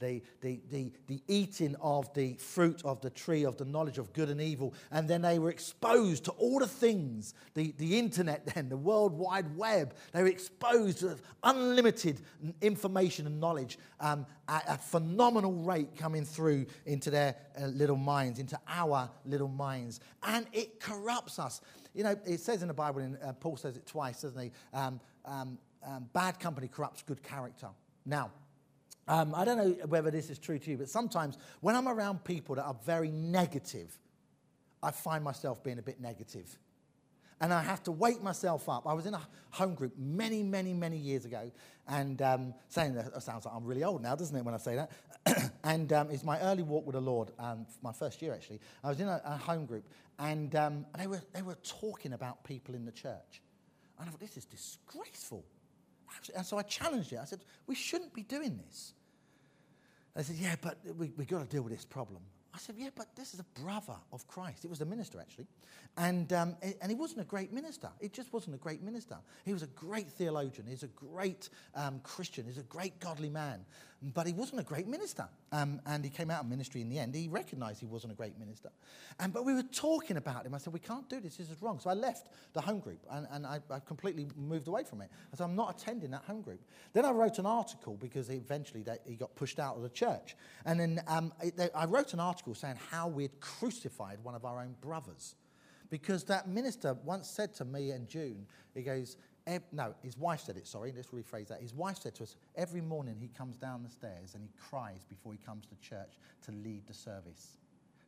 the, 0.00 0.22
the, 0.40 0.60
the, 0.70 0.92
the 1.06 1.22
eating 1.28 1.76
of 1.80 2.12
the 2.14 2.34
fruit 2.34 2.82
of 2.84 3.00
the 3.00 3.10
tree 3.10 3.44
of 3.44 3.56
the 3.56 3.64
knowledge 3.64 3.98
of 3.98 4.12
good 4.12 4.28
and 4.28 4.40
evil. 4.40 4.74
And 4.90 5.08
then 5.08 5.22
they 5.22 5.38
were 5.38 5.50
exposed 5.50 6.24
to 6.24 6.32
all 6.32 6.58
the 6.58 6.66
things, 6.66 7.34
the, 7.54 7.72
the 7.78 7.98
internet, 7.98 8.46
then, 8.54 8.68
the 8.68 8.76
World 8.76 9.12
Wide 9.12 9.56
Web. 9.56 9.94
They 10.12 10.22
were 10.22 10.28
exposed 10.28 11.00
to 11.00 11.16
unlimited 11.44 12.20
information 12.60 13.26
and 13.26 13.38
knowledge 13.38 13.78
um, 14.00 14.26
at 14.48 14.64
a 14.68 14.78
phenomenal 14.78 15.52
rate 15.52 15.96
coming 15.96 16.24
through 16.24 16.66
into 16.86 17.10
their 17.10 17.36
uh, 17.60 17.66
little 17.66 17.96
minds, 17.96 18.38
into 18.38 18.58
our 18.68 19.10
little 19.24 19.48
minds. 19.48 20.00
And 20.22 20.46
it 20.52 20.80
corrupts 20.80 21.38
us. 21.38 21.60
You 21.94 22.04
know, 22.04 22.16
it 22.24 22.40
says 22.40 22.62
in 22.62 22.68
the 22.68 22.74
Bible, 22.74 23.00
and 23.00 23.18
uh, 23.22 23.32
Paul 23.34 23.56
says 23.56 23.76
it 23.76 23.86
twice, 23.86 24.22
doesn't 24.22 24.40
he? 24.40 24.50
Um, 24.72 25.00
um, 25.24 25.58
um, 25.86 26.08
bad 26.12 26.38
company 26.38 26.68
corrupts 26.68 27.02
good 27.02 27.22
character. 27.22 27.68
Now, 28.04 28.30
um, 29.10 29.34
I 29.34 29.44
don't 29.44 29.58
know 29.58 29.86
whether 29.88 30.12
this 30.12 30.30
is 30.30 30.38
true 30.38 30.60
to 30.60 30.70
you, 30.70 30.78
but 30.78 30.88
sometimes 30.88 31.36
when 31.60 31.74
I'm 31.74 31.88
around 31.88 32.22
people 32.22 32.54
that 32.54 32.64
are 32.64 32.76
very 32.86 33.10
negative, 33.10 33.98
I 34.84 34.92
find 34.92 35.24
myself 35.24 35.64
being 35.64 35.80
a 35.80 35.82
bit 35.82 36.00
negative. 36.00 36.56
And 37.40 37.52
I 37.52 37.60
have 37.60 37.82
to 37.84 37.92
wake 37.92 38.22
myself 38.22 38.68
up. 38.68 38.86
I 38.86 38.92
was 38.92 39.06
in 39.06 39.14
a 39.14 39.20
home 39.50 39.74
group 39.74 39.94
many, 39.98 40.44
many, 40.44 40.72
many 40.72 40.96
years 40.96 41.24
ago, 41.24 41.50
and 41.88 42.22
um, 42.22 42.54
saying 42.68 42.94
that 42.94 43.20
sounds 43.20 43.46
like 43.46 43.54
I'm 43.54 43.64
really 43.64 43.82
old 43.82 44.00
now, 44.00 44.14
doesn't 44.14 44.36
it, 44.36 44.44
when 44.44 44.54
I 44.54 44.58
say 44.58 44.76
that? 44.76 45.50
and 45.64 45.92
um, 45.92 46.08
it's 46.12 46.22
my 46.22 46.38
early 46.42 46.62
walk 46.62 46.86
with 46.86 46.94
the 46.94 47.00
Lord, 47.00 47.32
um, 47.40 47.66
my 47.82 47.92
first 47.92 48.22
year 48.22 48.32
actually. 48.32 48.60
I 48.84 48.90
was 48.90 49.00
in 49.00 49.08
a, 49.08 49.20
a 49.24 49.36
home 49.36 49.66
group, 49.66 49.88
and 50.20 50.54
um, 50.54 50.86
they, 50.96 51.08
were, 51.08 51.20
they 51.32 51.42
were 51.42 51.58
talking 51.64 52.12
about 52.12 52.44
people 52.44 52.76
in 52.76 52.84
the 52.84 52.92
church. 52.92 53.42
And 53.98 54.06
I 54.06 54.12
thought, 54.12 54.20
this 54.20 54.36
is 54.36 54.44
disgraceful. 54.44 55.44
And 56.36 56.46
so 56.46 56.58
I 56.58 56.62
challenged 56.62 57.12
it. 57.12 57.18
I 57.20 57.24
said, 57.24 57.40
we 57.66 57.74
shouldn't 57.74 58.14
be 58.14 58.22
doing 58.22 58.60
this. 58.64 58.92
They 60.14 60.22
said, 60.22 60.36
Yeah, 60.36 60.56
but 60.60 60.78
we, 60.96 61.12
we've 61.16 61.28
got 61.28 61.40
to 61.40 61.46
deal 61.46 61.62
with 61.62 61.72
this 61.72 61.84
problem. 61.84 62.22
I 62.52 62.58
said, 62.58 62.74
Yeah, 62.78 62.90
but 62.94 63.14
this 63.16 63.34
is 63.34 63.40
a 63.40 63.60
brother 63.60 63.96
of 64.12 64.26
Christ. 64.26 64.64
It 64.64 64.70
was 64.70 64.80
a 64.80 64.84
minister, 64.84 65.20
actually. 65.20 65.46
And, 65.96 66.32
um, 66.32 66.56
and 66.80 66.90
he 66.90 66.94
wasn't 66.94 67.20
a 67.20 67.24
great 67.24 67.52
minister. 67.52 67.88
It 68.00 68.12
just 68.12 68.32
wasn't 68.32 68.54
a 68.54 68.58
great 68.58 68.82
minister. 68.82 69.16
He 69.44 69.52
was 69.52 69.62
a 69.62 69.68
great 69.68 70.08
theologian. 70.08 70.66
He's 70.66 70.82
a 70.82 70.88
great 70.88 71.48
um, 71.74 72.00
Christian. 72.02 72.44
He's 72.44 72.58
a 72.58 72.62
great 72.64 72.98
godly 73.00 73.30
man. 73.30 73.64
But 74.02 74.26
he 74.26 74.32
wasn't 74.32 74.60
a 74.60 74.64
great 74.64 74.88
minister. 74.88 75.28
Um, 75.52 75.78
and 75.84 76.02
he 76.02 76.10
came 76.10 76.30
out 76.30 76.44
of 76.44 76.48
ministry 76.48 76.80
in 76.80 76.88
the 76.88 76.98
end. 76.98 77.14
He 77.14 77.28
recognized 77.28 77.80
he 77.80 77.86
wasn't 77.86 78.14
a 78.14 78.16
great 78.16 78.38
minister. 78.38 78.70
And, 79.18 79.30
but 79.30 79.44
we 79.44 79.52
were 79.52 79.62
talking 79.62 80.16
about 80.16 80.46
him. 80.46 80.54
I 80.54 80.58
said, 80.58 80.72
We 80.72 80.80
can't 80.80 81.06
do 81.10 81.20
this. 81.20 81.36
This 81.36 81.50
is 81.50 81.60
wrong. 81.60 81.78
So 81.80 81.90
I 81.90 81.92
left 81.92 82.28
the 82.54 82.62
home 82.62 82.80
group 82.80 83.04
and, 83.10 83.26
and 83.30 83.46
I, 83.46 83.60
I 83.70 83.78
completely 83.80 84.26
moved 84.36 84.68
away 84.68 84.84
from 84.84 85.02
it. 85.02 85.10
I 85.32 85.36
said, 85.36 85.44
I'm 85.44 85.54
not 85.54 85.78
attending 85.78 86.12
that 86.12 86.24
home 86.24 86.40
group. 86.40 86.62
Then 86.94 87.04
I 87.04 87.10
wrote 87.10 87.38
an 87.38 87.44
article 87.44 87.98
because 88.00 88.30
eventually 88.30 88.82
they, 88.82 88.96
he 89.04 89.16
got 89.16 89.34
pushed 89.34 89.58
out 89.58 89.76
of 89.76 89.82
the 89.82 89.90
church. 89.90 90.34
And 90.64 90.80
then 90.80 91.02
um, 91.06 91.32
they, 91.56 91.70
I 91.72 91.84
wrote 91.84 92.14
an 92.14 92.20
article 92.20 92.54
saying 92.54 92.76
how 92.90 93.06
we'd 93.06 93.38
crucified 93.40 94.18
one 94.22 94.34
of 94.34 94.46
our 94.46 94.62
own 94.62 94.76
brothers. 94.80 95.34
Because 95.90 96.24
that 96.24 96.48
minister 96.48 96.96
once 97.04 97.28
said 97.28 97.52
to 97.56 97.64
me 97.64 97.90
in 97.90 98.06
June, 98.06 98.46
he 98.74 98.82
goes, 98.82 99.16
no, 99.72 99.94
his 100.02 100.16
wife 100.16 100.40
said 100.40 100.56
it, 100.56 100.66
sorry, 100.66 100.92
let's 100.94 101.08
rephrase 101.08 101.48
that. 101.48 101.60
His 101.60 101.74
wife 101.74 101.98
said 101.98 102.14
to 102.16 102.24
us, 102.24 102.36
every 102.56 102.80
morning 102.80 103.16
he 103.18 103.28
comes 103.28 103.56
down 103.56 103.82
the 103.82 103.90
stairs 103.90 104.34
and 104.34 104.42
he 104.42 104.50
cries 104.68 105.04
before 105.04 105.32
he 105.32 105.38
comes 105.38 105.66
to 105.66 105.76
church 105.76 106.18
to 106.42 106.52
lead 106.52 106.86
the 106.86 106.94
service. 106.94 107.58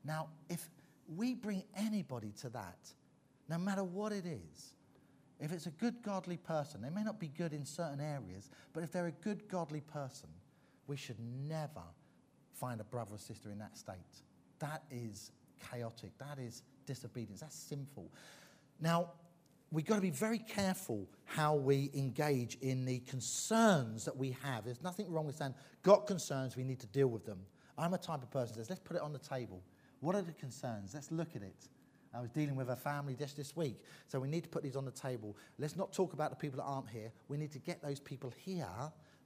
Now, 0.05 0.29
if 0.49 0.69
we 1.17 1.35
bring 1.35 1.65
anybody 1.77 2.33
to 2.43 2.49
that, 2.51 2.79
no 3.49 3.59
matter 3.59 3.85
what 3.85 4.13
it 4.13 4.25
is, 4.27 4.75
if 5.41 5.53
it's 5.53 5.67
a 5.67 5.71
good, 5.71 6.03
godly 6.03 6.37
person, 6.37 6.83
they 6.83 6.91
may 6.91 7.03
not 7.03 7.19
be 7.19 7.29
good 7.29 7.53
in 7.53 7.65
certain 7.65 8.01
areas, 8.01 8.51
but 8.73 8.83
if 8.83 8.93
they're 8.93 9.07
a 9.07 9.13
good, 9.13 9.49
godly 9.49 9.81
person, 9.81 10.29
we 10.87 10.97
should 10.97 11.19
never 11.49 11.83
find 12.53 12.81
a 12.81 12.85
brother 12.85 13.15
or 13.15 13.19
sister 13.19 13.51
in 13.51 13.59
that 13.59 13.77
state. 13.77 13.97
That 14.61 14.83
is 14.91 15.33
chaotic. 15.71 16.17
That 16.19 16.39
is 16.39 16.63
disobedience. 16.87 17.41
That's 17.41 17.57
sinful. 17.57 18.11
Now, 18.81 19.11
we've 19.73 19.87
got 19.87 19.97
to 19.97 20.03
be 20.03 20.11
very 20.11 20.39
careful 20.39 21.09
how 21.25 21.55
we 21.55 21.91
engage 21.95 22.59
in 22.61 22.85
the 22.85 23.01
concerns 23.01 24.05
that 24.05 24.17
we 24.17 24.37
have. 24.43 24.65
There's 24.65 24.83
nothing 24.83 25.11
wrong 25.11 25.27
with 25.27 25.37
saying, 25.37 25.55
got 25.83 26.07
concerns, 26.07 26.57
we 26.57 26.63
need 26.63 26.79
to 26.81 26.87
deal 26.87 27.09
with 27.09 27.25
them. 27.25 27.41
I'm 27.79 27.95
a 27.95 27.99
type 27.99 28.23
of 28.23 28.31
person 28.31 28.55
that 28.55 28.61
says, 28.61 28.71
let's 28.71 28.83
put 28.83 28.97
it 28.97 29.03
on 29.03 29.13
the 29.13 29.19
table. 29.19 29.63
What 30.01 30.15
are 30.15 30.23
the 30.23 30.33
concerns? 30.33 30.93
Let's 30.95 31.11
look 31.11 31.35
at 31.35 31.43
it. 31.43 31.69
I 32.15 32.21
was 32.21 32.29
dealing 32.29 32.57
with 32.57 32.69
a 32.69 32.77
family 32.77 33.15
just 33.15 33.39
this 33.39 33.57
week, 33.57 33.81
so 34.07 34.21
we 34.21 34.29
need 34.29 34.43
to 34.43 34.49
put 34.51 34.63
these 34.63 34.77
on 34.77 34.85
the 34.85 34.91
table. 34.91 35.35
Let's 35.59 35.77
not 35.77 35.95
talk 35.95 36.13
about 36.13 36.29
the 36.29 36.37
people 36.37 36.59
that 36.59 36.65
aren't 36.65 36.91
here. 36.91 37.11
We 37.29 37.39
need 37.39 37.53
to 37.53 37.59
get 37.59 37.83
those 37.83 38.01
people 38.01 38.31
here 38.45 38.69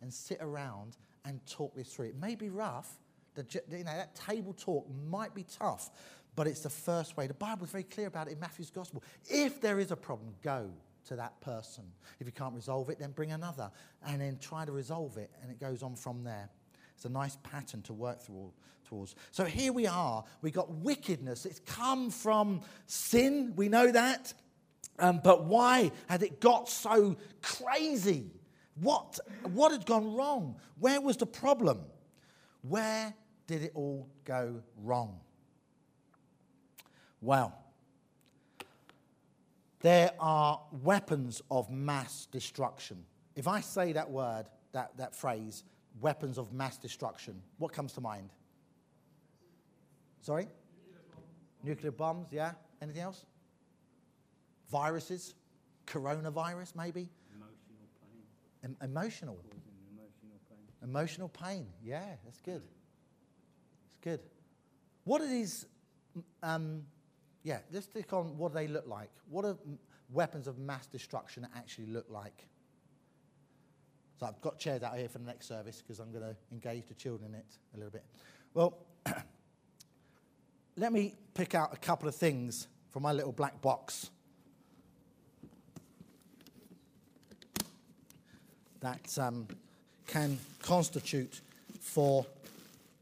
and 0.00 0.14
sit 0.14 0.38
around 0.40 0.96
and 1.24 1.44
talk 1.46 1.74
this 1.74 1.92
through. 1.92 2.06
It 2.06 2.20
may 2.20 2.36
be 2.36 2.48
rough. 2.48 3.00
The, 3.34 3.44
you 3.70 3.78
know, 3.78 3.96
that 3.96 4.14
table 4.14 4.52
talk 4.52 4.86
might 5.08 5.34
be 5.34 5.44
tough, 5.58 5.90
but 6.36 6.46
it's 6.46 6.60
the 6.60 6.70
first 6.70 7.16
way. 7.16 7.26
The 7.26 7.34
Bible 7.34 7.64
is 7.64 7.70
very 7.70 7.82
clear 7.82 8.06
about 8.06 8.28
it 8.28 8.34
in 8.34 8.40
Matthew's 8.40 8.70
Gospel. 8.70 9.02
If 9.24 9.60
there 9.60 9.80
is 9.80 9.90
a 9.90 9.96
problem, 9.96 10.34
go 10.42 10.70
to 11.06 11.16
that 11.16 11.40
person. 11.40 11.84
If 12.20 12.26
you 12.26 12.32
can't 12.32 12.54
resolve 12.54 12.90
it, 12.90 12.98
then 12.98 13.12
bring 13.12 13.32
another 13.32 13.70
and 14.06 14.20
then 14.20 14.38
try 14.40 14.64
to 14.64 14.72
resolve 14.72 15.16
it, 15.16 15.30
and 15.42 15.50
it 15.50 15.58
goes 15.58 15.82
on 15.82 15.96
from 15.96 16.22
there. 16.22 16.48
It's 16.94 17.06
a 17.06 17.10
nice 17.10 17.36
pattern 17.42 17.82
to 17.82 17.92
work 17.92 18.22
through, 18.22 18.52
towards. 18.84 19.14
So 19.30 19.44
here 19.44 19.72
we 19.72 19.86
are. 19.86 20.24
We 20.42 20.50
got 20.50 20.70
wickedness. 20.70 21.46
It's 21.46 21.60
come 21.60 22.10
from 22.10 22.60
sin. 22.86 23.54
We 23.56 23.68
know 23.68 23.90
that. 23.90 24.32
Um, 24.98 25.20
but 25.22 25.44
why 25.44 25.92
had 26.06 26.22
it 26.22 26.40
got 26.40 26.68
so 26.68 27.16
crazy? 27.42 28.30
What, 28.80 29.18
what 29.52 29.72
had 29.72 29.86
gone 29.86 30.14
wrong? 30.14 30.56
Where 30.78 31.00
was 31.00 31.16
the 31.16 31.26
problem? 31.26 31.80
Where 32.62 33.14
did 33.46 33.62
it 33.62 33.72
all 33.74 34.08
go 34.24 34.62
wrong? 34.82 35.20
Well, 37.20 37.56
there 39.80 40.12
are 40.20 40.60
weapons 40.82 41.42
of 41.50 41.70
mass 41.70 42.26
destruction. 42.26 43.04
If 43.34 43.46
I 43.46 43.60
say 43.60 43.92
that 43.92 44.10
word, 44.10 44.46
that, 44.72 44.96
that 44.96 45.14
phrase, 45.14 45.64
weapons 46.00 46.38
of 46.38 46.52
mass 46.52 46.76
destruction, 46.76 47.40
what 47.58 47.72
comes 47.72 47.92
to 47.94 48.00
mind? 48.00 48.30
Sorry? 50.20 50.48
Nuclear 51.62 51.92
bombs, 51.92 52.28
yeah? 52.32 52.52
Anything 52.82 53.02
else? 53.02 53.24
Viruses? 54.70 55.34
Coronavirus, 55.86 56.74
maybe? 56.74 57.08
Emotional 57.34 57.86
pain. 58.00 58.22
Em- 58.64 58.76
emotional. 58.82 59.38
emotional 59.92 60.40
pain. 60.48 60.58
Emotional 60.82 61.28
pain, 61.28 61.66
yeah, 61.84 62.16
that's 62.24 62.40
good. 62.40 62.62
It's 63.86 63.98
good. 64.02 64.20
What 65.04 65.20
are 65.22 65.28
these 65.28 65.66
um, 66.42 66.82
yeah, 67.46 67.58
let's 67.72 67.86
stick 67.86 68.12
on 68.12 68.36
what 68.36 68.52
they 68.52 68.66
look 68.66 68.88
like. 68.88 69.08
What 69.30 69.42
do 69.42 69.56
weapons 70.12 70.48
of 70.48 70.58
mass 70.58 70.86
destruction 70.86 71.46
actually 71.56 71.86
look 71.86 72.06
like? 72.10 72.48
So 74.18 74.26
I've 74.26 74.40
got 74.40 74.58
chairs 74.58 74.82
out 74.82 74.98
here 74.98 75.08
for 75.08 75.18
the 75.18 75.26
next 75.26 75.46
service 75.46 75.80
because 75.80 76.00
I'm 76.00 76.10
going 76.10 76.24
to 76.24 76.34
engage 76.50 76.88
the 76.88 76.94
children 76.94 77.34
in 77.34 77.38
it 77.38 77.46
a 77.72 77.76
little 77.76 77.92
bit. 77.92 78.04
Well, 78.52 78.76
let 80.76 80.92
me 80.92 81.14
pick 81.34 81.54
out 81.54 81.72
a 81.72 81.76
couple 81.76 82.08
of 82.08 82.16
things 82.16 82.66
from 82.90 83.04
my 83.04 83.12
little 83.12 83.30
black 83.30 83.62
box 83.62 84.10
that 88.80 89.16
um, 89.20 89.46
can 90.08 90.36
constitute 90.62 91.42
for 91.80 92.26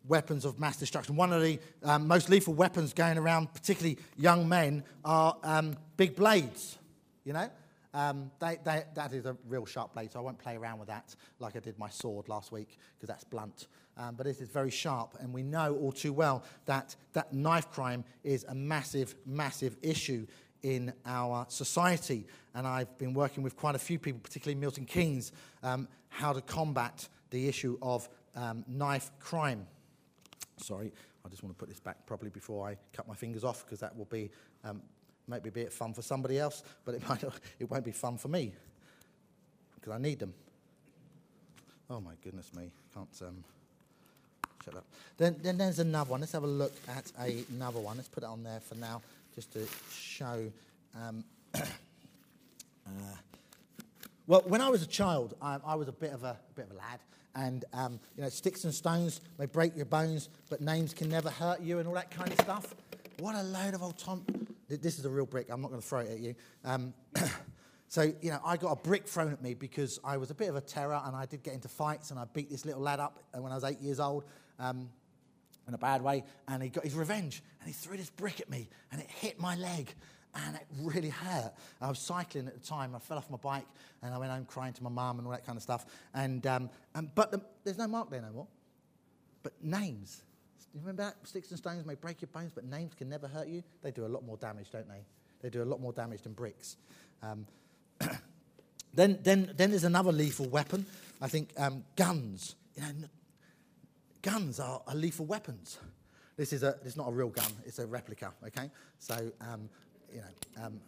weapons 0.06 0.44
of 0.44 0.58
mass 0.58 0.76
destruction. 0.76 1.16
One 1.16 1.32
of 1.32 1.42
the 1.42 1.58
um, 1.82 2.06
most 2.06 2.28
lethal 2.28 2.54
weapons 2.54 2.92
going 2.92 3.18
around, 3.18 3.52
particularly 3.54 3.98
young 4.16 4.48
men, 4.48 4.84
are 5.04 5.36
um, 5.42 5.76
big 5.96 6.16
blades. 6.16 6.78
You 7.24 7.32
know, 7.32 7.50
um, 7.94 8.30
they, 8.40 8.58
they, 8.64 8.84
that 8.94 9.12
is 9.12 9.24
a 9.24 9.36
real 9.48 9.64
sharp 9.64 9.94
blade, 9.94 10.12
so 10.12 10.18
I 10.18 10.22
won't 10.22 10.38
play 10.38 10.56
around 10.56 10.78
with 10.78 10.88
that 10.88 11.14
like 11.38 11.56
I 11.56 11.60
did 11.60 11.78
my 11.78 11.88
sword 11.88 12.28
last 12.28 12.52
week 12.52 12.76
because 12.96 13.08
that's 13.08 13.24
blunt. 13.24 13.68
Um, 13.96 14.16
but 14.16 14.26
this 14.26 14.40
is 14.40 14.48
very 14.48 14.70
sharp, 14.70 15.16
and 15.20 15.32
we 15.32 15.42
know 15.42 15.76
all 15.76 15.92
too 15.92 16.12
well 16.12 16.42
that, 16.66 16.96
that 17.12 17.32
knife 17.32 17.70
crime 17.70 18.04
is 18.24 18.44
a 18.48 18.54
massive, 18.54 19.14
massive 19.24 19.76
issue 19.82 20.26
in 20.64 20.92
our 21.06 21.46
society. 21.48 22.26
And 22.54 22.66
I've 22.66 22.98
been 22.98 23.14
working 23.14 23.44
with 23.44 23.56
quite 23.56 23.76
a 23.76 23.78
few 23.78 23.98
people, 23.98 24.20
particularly 24.20 24.58
Milton 24.58 24.86
Keynes, 24.86 25.30
um, 25.62 25.86
how 26.08 26.32
to 26.32 26.40
combat 26.40 27.08
the 27.30 27.46
issue 27.46 27.78
of 27.80 28.08
um, 28.34 28.64
knife 28.66 29.10
crime. 29.20 29.66
Sorry, 30.64 30.92
I 31.24 31.28
just 31.28 31.42
want 31.42 31.54
to 31.54 31.58
put 31.58 31.68
this 31.68 31.80
back 31.80 32.06
properly 32.06 32.30
before 32.30 32.68
I 32.68 32.76
cut 32.92 33.06
my 33.06 33.14
fingers 33.14 33.44
off 33.44 33.64
because 33.64 33.80
that 33.80 33.96
will 33.96 34.06
be 34.06 34.30
um, 34.64 34.82
maybe 35.28 35.48
a 35.48 35.52
bit 35.52 35.72
fun 35.72 35.92
for 35.92 36.02
somebody 36.02 36.38
else, 36.38 36.62
but 36.84 36.94
it, 36.94 37.08
might 37.08 37.22
it 37.58 37.70
won't 37.70 37.84
be 37.84 37.92
fun 37.92 38.18
for 38.18 38.28
me 38.28 38.52
because 39.74 39.92
I 39.92 39.98
need 39.98 40.18
them. 40.18 40.34
Oh 41.90 42.00
my 42.00 42.14
goodness 42.22 42.50
me, 42.54 42.70
can't 42.94 43.08
um, 43.22 43.44
shut 44.64 44.76
up. 44.76 44.84
Then, 45.16 45.36
then 45.42 45.58
there's 45.58 45.78
another 45.78 46.10
one. 46.10 46.20
Let's 46.20 46.32
have 46.32 46.44
a 46.44 46.46
look 46.46 46.72
at 46.88 47.12
a, 47.20 47.44
another 47.54 47.80
one. 47.80 47.96
Let's 47.96 48.08
put 48.08 48.22
it 48.22 48.26
on 48.26 48.42
there 48.42 48.60
for 48.60 48.74
now 48.76 49.02
just 49.34 49.52
to 49.52 49.66
show. 49.92 50.50
Um, 50.96 51.24
uh, 51.54 51.60
well, 54.26 54.42
when 54.46 54.60
I 54.60 54.70
was 54.70 54.82
a 54.82 54.86
child, 54.86 55.34
I, 55.42 55.58
I 55.66 55.74
was 55.74 55.88
a 55.88 55.92
bit 55.92 56.12
of 56.12 56.24
a, 56.24 56.28
a, 56.28 56.54
bit 56.54 56.66
of 56.66 56.72
a 56.72 56.78
lad, 56.78 57.00
and 57.34 57.64
um, 57.72 58.00
you 58.16 58.22
know, 58.22 58.28
sticks 58.28 58.64
and 58.64 58.74
stones 58.74 59.20
may 59.38 59.46
break 59.46 59.76
your 59.76 59.86
bones, 59.86 60.28
but 60.50 60.60
names 60.60 60.94
can 60.94 61.08
never 61.08 61.30
hurt 61.30 61.60
you, 61.60 61.78
and 61.78 61.88
all 61.88 61.94
that 61.94 62.10
kind 62.10 62.30
of 62.30 62.40
stuff. 62.40 62.74
What 63.18 63.34
a 63.34 63.42
load 63.42 63.74
of 63.74 63.82
old 63.82 63.98
Tom. 63.98 64.24
This 64.68 64.98
is 64.98 65.04
a 65.04 65.10
real 65.10 65.26
brick. 65.26 65.48
I'm 65.50 65.60
not 65.60 65.68
going 65.68 65.80
to 65.80 65.86
throw 65.86 66.00
it 66.00 66.10
at 66.10 66.20
you. 66.20 66.34
Um, 66.64 66.94
so 67.88 68.02
you 68.02 68.30
know, 68.30 68.40
I 68.44 68.56
got 68.56 68.72
a 68.72 68.76
brick 68.76 69.06
thrown 69.06 69.32
at 69.32 69.42
me 69.42 69.54
because 69.54 70.00
I 70.04 70.16
was 70.16 70.30
a 70.30 70.34
bit 70.34 70.48
of 70.48 70.56
a 70.56 70.60
terror, 70.60 71.00
and 71.04 71.14
I 71.14 71.26
did 71.26 71.42
get 71.42 71.54
into 71.54 71.68
fights, 71.68 72.10
and 72.10 72.18
I 72.18 72.24
beat 72.32 72.50
this 72.50 72.64
little 72.64 72.82
lad 72.82 73.00
up 73.00 73.22
when 73.32 73.52
I 73.52 73.54
was 73.54 73.64
eight 73.64 73.80
years 73.80 74.00
old. 74.00 74.24
Um, 74.58 74.88
in 75.66 75.74
a 75.74 75.78
bad 75.78 76.02
way, 76.02 76.24
and 76.48 76.62
he 76.62 76.68
got 76.68 76.84
his 76.84 76.94
revenge, 76.94 77.42
and 77.60 77.66
he 77.66 77.72
threw 77.72 77.96
this 77.96 78.10
brick 78.10 78.38
at 78.38 78.50
me, 78.50 78.68
and 78.92 79.00
it 79.00 79.08
hit 79.08 79.40
my 79.40 79.56
leg, 79.56 79.94
and 80.34 80.56
it 80.56 80.66
really 80.80 81.10
hurt. 81.10 81.52
I 81.80 81.88
was 81.88 81.98
cycling 81.98 82.46
at 82.48 82.60
the 82.60 82.66
time, 82.66 82.94
I 82.94 82.98
fell 82.98 83.18
off 83.18 83.30
my 83.30 83.36
bike, 83.36 83.66
and 84.02 84.12
I 84.12 84.18
went 84.18 84.32
home 84.32 84.44
crying 84.44 84.72
to 84.74 84.82
my 84.82 84.90
mum 84.90 85.18
and 85.18 85.26
all 85.26 85.32
that 85.32 85.46
kind 85.46 85.56
of 85.56 85.62
stuff. 85.62 85.86
And, 86.14 86.46
um, 86.46 86.70
and 86.94 87.14
but 87.14 87.30
the, 87.30 87.40
there's 87.64 87.78
no 87.78 87.86
mark 87.86 88.10
there 88.10 88.20
no 88.20 88.32
more. 88.32 88.46
But 89.42 89.52
names, 89.62 90.22
you 90.74 90.80
remember 90.80 91.04
that? 91.04 91.26
Sticks 91.26 91.50
and 91.50 91.58
stones 91.58 91.86
may 91.86 91.94
break 91.94 92.20
your 92.20 92.28
bones, 92.32 92.50
but 92.52 92.64
names 92.64 92.94
can 92.94 93.08
never 93.08 93.28
hurt 93.28 93.46
you. 93.46 93.62
They 93.82 93.92
do 93.92 94.04
a 94.04 94.08
lot 94.08 94.24
more 94.24 94.36
damage, 94.36 94.70
don't 94.72 94.88
they? 94.88 95.04
They 95.40 95.50
do 95.50 95.62
a 95.62 95.64
lot 95.64 95.80
more 95.80 95.92
damage 95.92 96.22
than 96.22 96.32
bricks. 96.32 96.76
Um, 97.22 97.46
then, 98.94 99.18
then, 99.22 99.52
then 99.56 99.70
there's 99.70 99.84
another 99.84 100.10
lethal 100.10 100.48
weapon. 100.48 100.84
I 101.22 101.28
think 101.28 101.50
um, 101.56 101.84
guns. 101.94 102.56
You 102.74 102.82
know, 102.82 102.88
guns 104.20 104.58
are, 104.58 104.82
are, 104.88 104.94
lethal 104.96 105.26
weapons. 105.26 105.78
This 106.36 106.52
is 106.52 106.64
a, 106.64 106.76
it's 106.84 106.96
not 106.96 107.08
a 107.08 107.12
real 107.12 107.28
gun, 107.28 107.52
it's 107.64 107.78
a 107.78 107.86
replica, 107.86 108.32
okay? 108.44 108.68
So, 108.98 109.30
um, 109.40 109.68
you 110.14 110.20
know, 110.20 110.64
um, 110.64 110.80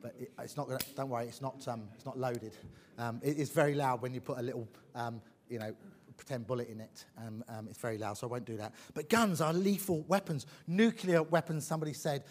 but 0.00 0.14
it, 0.18 0.32
it's 0.38 0.56
not 0.56 0.66
gonna, 0.66 0.80
don't 0.96 1.08
worry, 1.08 1.26
it's 1.26 1.42
not, 1.42 1.66
um, 1.68 1.82
it's 1.94 2.06
not 2.06 2.18
loaded. 2.18 2.52
Um, 2.98 3.20
it, 3.22 3.38
it's 3.38 3.50
very 3.50 3.74
loud 3.74 4.00
when 4.00 4.14
you 4.14 4.20
put 4.20 4.38
a 4.38 4.42
little, 4.42 4.68
um, 4.94 5.20
you 5.48 5.58
know, 5.58 5.74
pretend 6.16 6.46
bullet 6.46 6.68
in 6.68 6.80
it. 6.80 7.04
Um, 7.18 7.42
it's 7.68 7.78
very 7.78 7.98
loud, 7.98 8.16
so 8.16 8.26
I 8.26 8.30
won't 8.30 8.44
do 8.44 8.56
that. 8.58 8.74
But 8.94 9.08
guns 9.08 9.40
are 9.40 9.52
lethal 9.52 10.02
weapons. 10.02 10.46
Nuclear 10.66 11.22
weapons, 11.22 11.66
somebody 11.66 11.94
said, 11.94 12.24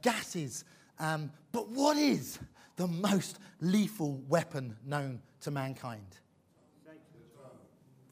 gases. 0.00 0.64
but 0.98 1.68
what 1.68 1.96
is 1.96 2.38
the 2.76 2.86
most 2.86 3.38
lethal 3.60 4.22
weapon 4.28 4.76
known 4.86 5.20
to 5.40 5.50
mankind? 5.50 6.06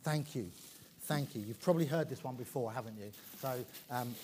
Thank 0.02 0.34
you. 0.34 0.50
Thank 1.02 1.34
you. 1.34 1.42
You've 1.42 1.60
probably 1.60 1.86
heard 1.86 2.08
this 2.08 2.24
one 2.24 2.36
before, 2.36 2.72
haven't 2.72 2.98
you? 2.98 3.10
So, 3.40 3.64
um, 3.90 4.14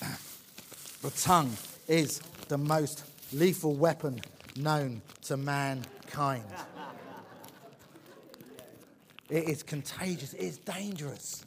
the 1.02 1.10
tongue 1.10 1.56
is 1.88 2.20
the 2.48 2.58
most 2.58 3.04
lethal 3.32 3.74
weapon 3.74 4.20
known 4.56 5.02
to 5.22 5.36
mankind. 5.36 6.44
It 9.28 9.48
is 9.48 9.62
contagious, 9.62 10.32
it 10.34 10.40
is 10.40 10.58
dangerous. 10.58 11.44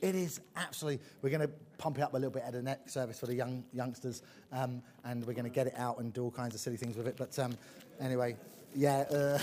It 0.00 0.14
is 0.14 0.40
absolutely, 0.56 1.04
we're 1.22 1.30
going 1.30 1.40
to 1.40 1.52
pump 1.78 1.98
it 1.98 2.02
up 2.02 2.12
a 2.12 2.16
little 2.16 2.30
bit 2.30 2.42
at 2.46 2.52
the 2.52 2.62
next 2.62 2.92
service 2.92 3.18
for 3.18 3.26
the 3.26 3.34
young 3.34 3.64
youngsters, 3.72 4.22
um, 4.52 4.82
and 5.04 5.26
we're 5.26 5.32
going 5.32 5.44
to 5.44 5.50
get 5.50 5.66
it 5.66 5.74
out 5.76 5.98
and 5.98 6.12
do 6.12 6.24
all 6.24 6.30
kinds 6.30 6.54
of 6.54 6.60
silly 6.60 6.76
things 6.76 6.96
with 6.96 7.08
it. 7.08 7.16
But 7.16 7.36
um, 7.38 7.56
anyway, 7.98 8.36
yeah, 8.74 8.98
uh, 9.10 9.38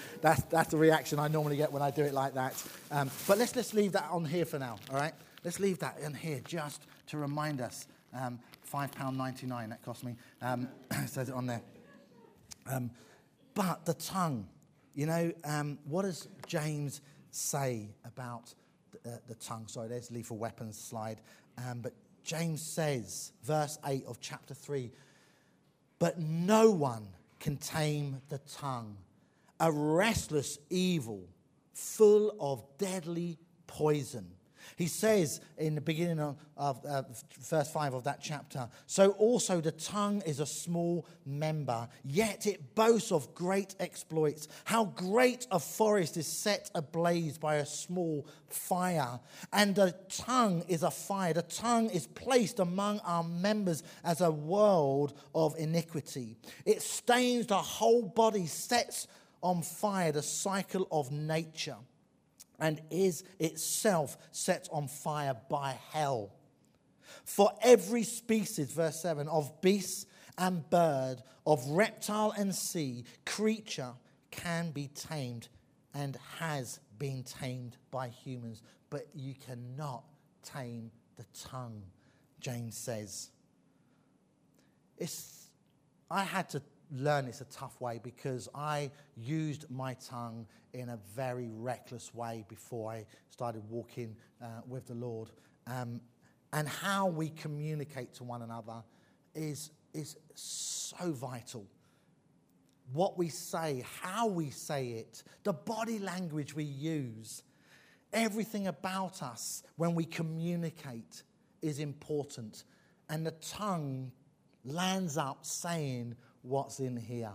that's, 0.22 0.42
that's 0.44 0.70
the 0.70 0.78
reaction 0.78 1.18
I 1.18 1.28
normally 1.28 1.56
get 1.56 1.70
when 1.70 1.82
I 1.82 1.90
do 1.90 2.02
it 2.02 2.14
like 2.14 2.34
that. 2.34 2.60
Um, 2.90 3.10
but 3.28 3.38
let's, 3.38 3.54
let's 3.54 3.74
leave 3.74 3.92
that 3.92 4.08
on 4.10 4.24
here 4.24 4.46
for 4.46 4.58
now, 4.58 4.78
all 4.90 4.96
right? 4.96 5.12
Let's 5.44 5.60
leave 5.60 5.78
that 5.80 5.98
in 6.00 6.14
here 6.14 6.40
just 6.44 6.82
to 7.08 7.18
remind 7.18 7.60
us. 7.60 7.86
Um, 8.12 8.40
£5.99 8.72 9.68
that 9.68 9.82
cost 9.82 10.04
me. 10.04 10.16
Um, 10.42 10.68
says 11.06 11.28
it 11.28 11.34
on 11.34 11.46
there. 11.46 11.62
Um, 12.70 12.90
but 13.54 13.84
the 13.84 13.94
tongue, 13.94 14.48
you 14.94 15.06
know, 15.06 15.32
um, 15.44 15.78
what 15.84 16.02
does 16.02 16.28
James 16.46 17.00
say 17.30 17.88
about 18.04 18.54
the, 18.92 19.10
uh, 19.10 19.16
the 19.28 19.34
tongue? 19.34 19.66
Sorry, 19.66 19.88
there's 19.88 20.10
lethal 20.10 20.36
weapons 20.36 20.78
slide. 20.78 21.20
Um, 21.58 21.80
but 21.80 21.92
James 22.24 22.62
says, 22.62 23.32
verse 23.44 23.78
8 23.84 24.04
of 24.06 24.20
chapter 24.20 24.54
3, 24.54 24.90
but 25.98 26.18
no 26.18 26.70
one 26.70 27.08
can 27.38 27.56
tame 27.56 28.20
the 28.28 28.38
tongue, 28.38 28.96
a 29.58 29.70
restless 29.70 30.58
evil 30.68 31.24
full 31.72 32.34
of 32.38 32.62
deadly 32.78 33.38
poison. 33.66 34.26
He 34.76 34.86
says 34.86 35.40
in 35.58 35.74
the 35.74 35.80
beginning 35.80 36.20
of, 36.20 36.36
of 36.56 36.84
uh, 36.84 37.02
verse 37.40 37.70
5 37.70 37.94
of 37.94 38.04
that 38.04 38.20
chapter 38.22 38.68
So 38.86 39.10
also 39.12 39.60
the 39.60 39.72
tongue 39.72 40.22
is 40.26 40.40
a 40.40 40.46
small 40.46 41.06
member, 41.24 41.88
yet 42.04 42.46
it 42.46 42.74
boasts 42.74 43.12
of 43.12 43.34
great 43.34 43.74
exploits. 43.80 44.48
How 44.64 44.86
great 44.86 45.46
a 45.50 45.58
forest 45.58 46.16
is 46.16 46.26
set 46.26 46.70
ablaze 46.74 47.38
by 47.38 47.56
a 47.56 47.66
small 47.66 48.26
fire. 48.48 49.20
And 49.52 49.74
the 49.74 49.94
tongue 50.08 50.64
is 50.68 50.82
a 50.82 50.90
fire. 50.90 51.32
The 51.32 51.42
tongue 51.42 51.90
is 51.90 52.06
placed 52.06 52.58
among 52.60 53.00
our 53.00 53.24
members 53.24 53.82
as 54.04 54.20
a 54.20 54.30
world 54.30 55.14
of 55.34 55.56
iniquity. 55.58 56.36
It 56.64 56.82
stains 56.82 57.46
the 57.46 57.56
whole 57.56 58.02
body, 58.02 58.46
sets 58.46 59.06
on 59.42 59.62
fire 59.62 60.12
the 60.12 60.22
cycle 60.22 60.86
of 60.90 61.10
nature 61.10 61.76
and 62.60 62.80
is 62.90 63.24
itself 63.38 64.16
set 64.32 64.68
on 64.70 64.88
fire 64.88 65.36
by 65.48 65.78
hell. 65.92 66.32
For 67.24 67.50
every 67.62 68.02
species, 68.04 68.72
verse 68.72 69.00
7, 69.00 69.28
of 69.28 69.60
beast 69.60 70.06
and 70.38 70.68
bird, 70.70 71.22
of 71.46 71.66
reptile 71.68 72.32
and 72.36 72.54
sea, 72.54 73.04
creature 73.26 73.92
can 74.30 74.70
be 74.70 74.88
tamed 74.88 75.48
and 75.94 76.16
has 76.38 76.80
been 76.98 77.24
tamed 77.24 77.76
by 77.90 78.08
humans, 78.08 78.62
but 78.90 79.06
you 79.14 79.34
cannot 79.34 80.04
tame 80.42 80.90
the 81.16 81.24
tongue, 81.48 81.82
James 82.40 82.76
says. 82.76 83.30
It's, 84.96 85.48
I 86.10 86.24
had 86.24 86.48
to 86.50 86.62
learn 86.92 87.26
this 87.26 87.40
a 87.40 87.44
tough 87.44 87.80
way 87.80 88.00
because 88.02 88.48
I 88.54 88.90
used 89.16 89.70
my 89.70 89.94
tongue 89.94 90.46
in 90.72 90.88
a 90.88 90.98
very 91.14 91.50
reckless 91.52 92.14
way 92.14 92.44
before 92.48 92.90
I 92.92 93.06
started 93.30 93.62
walking 93.68 94.16
uh, 94.42 94.46
with 94.66 94.86
the 94.86 94.94
Lord. 94.94 95.30
Um, 95.66 96.00
and 96.52 96.68
how 96.68 97.06
we 97.06 97.30
communicate 97.30 98.14
to 98.14 98.24
one 98.24 98.42
another 98.42 98.82
is, 99.34 99.70
is 99.94 100.16
so 100.34 101.12
vital. 101.12 101.66
What 102.92 103.16
we 103.16 103.28
say, 103.28 103.84
how 104.02 104.26
we 104.26 104.50
say 104.50 104.88
it, 104.88 105.22
the 105.44 105.52
body 105.52 106.00
language 106.00 106.54
we 106.54 106.64
use, 106.64 107.44
everything 108.12 108.66
about 108.66 109.22
us 109.22 109.62
when 109.76 109.94
we 109.94 110.04
communicate 110.04 111.22
is 111.62 111.78
important. 111.78 112.64
And 113.08 113.24
the 113.24 113.30
tongue 113.32 114.10
lands 114.64 115.16
up 115.16 115.46
saying 115.46 116.16
what's 116.42 116.80
in 116.80 116.96
here. 116.96 117.32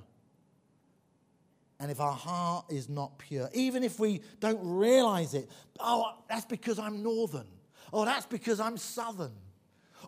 And 1.79 1.91
if 1.91 1.99
our 1.99 2.13
heart 2.13 2.65
is 2.69 2.87
not 2.87 3.17
pure, 3.17 3.49
even 3.53 3.83
if 3.83 3.99
we 3.99 4.21
don't 4.39 4.59
realize 4.61 5.33
it, 5.33 5.49
oh, 5.79 6.13
that's 6.29 6.45
because 6.45 6.79
I'm 6.79 7.03
northern, 7.03 7.47
or 7.91 8.05
that's 8.05 8.25
because 8.25 8.59
I'm 8.59 8.77
southern, 8.77 9.33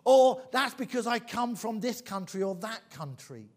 or 0.04 0.40
that's 0.50 0.74
because 0.74 1.06
I 1.06 1.18
come 1.18 1.56
from 1.56 1.80
this 1.80 2.00
country 2.00 2.42
or 2.42 2.54
that 2.56 2.90
country. 2.90 3.50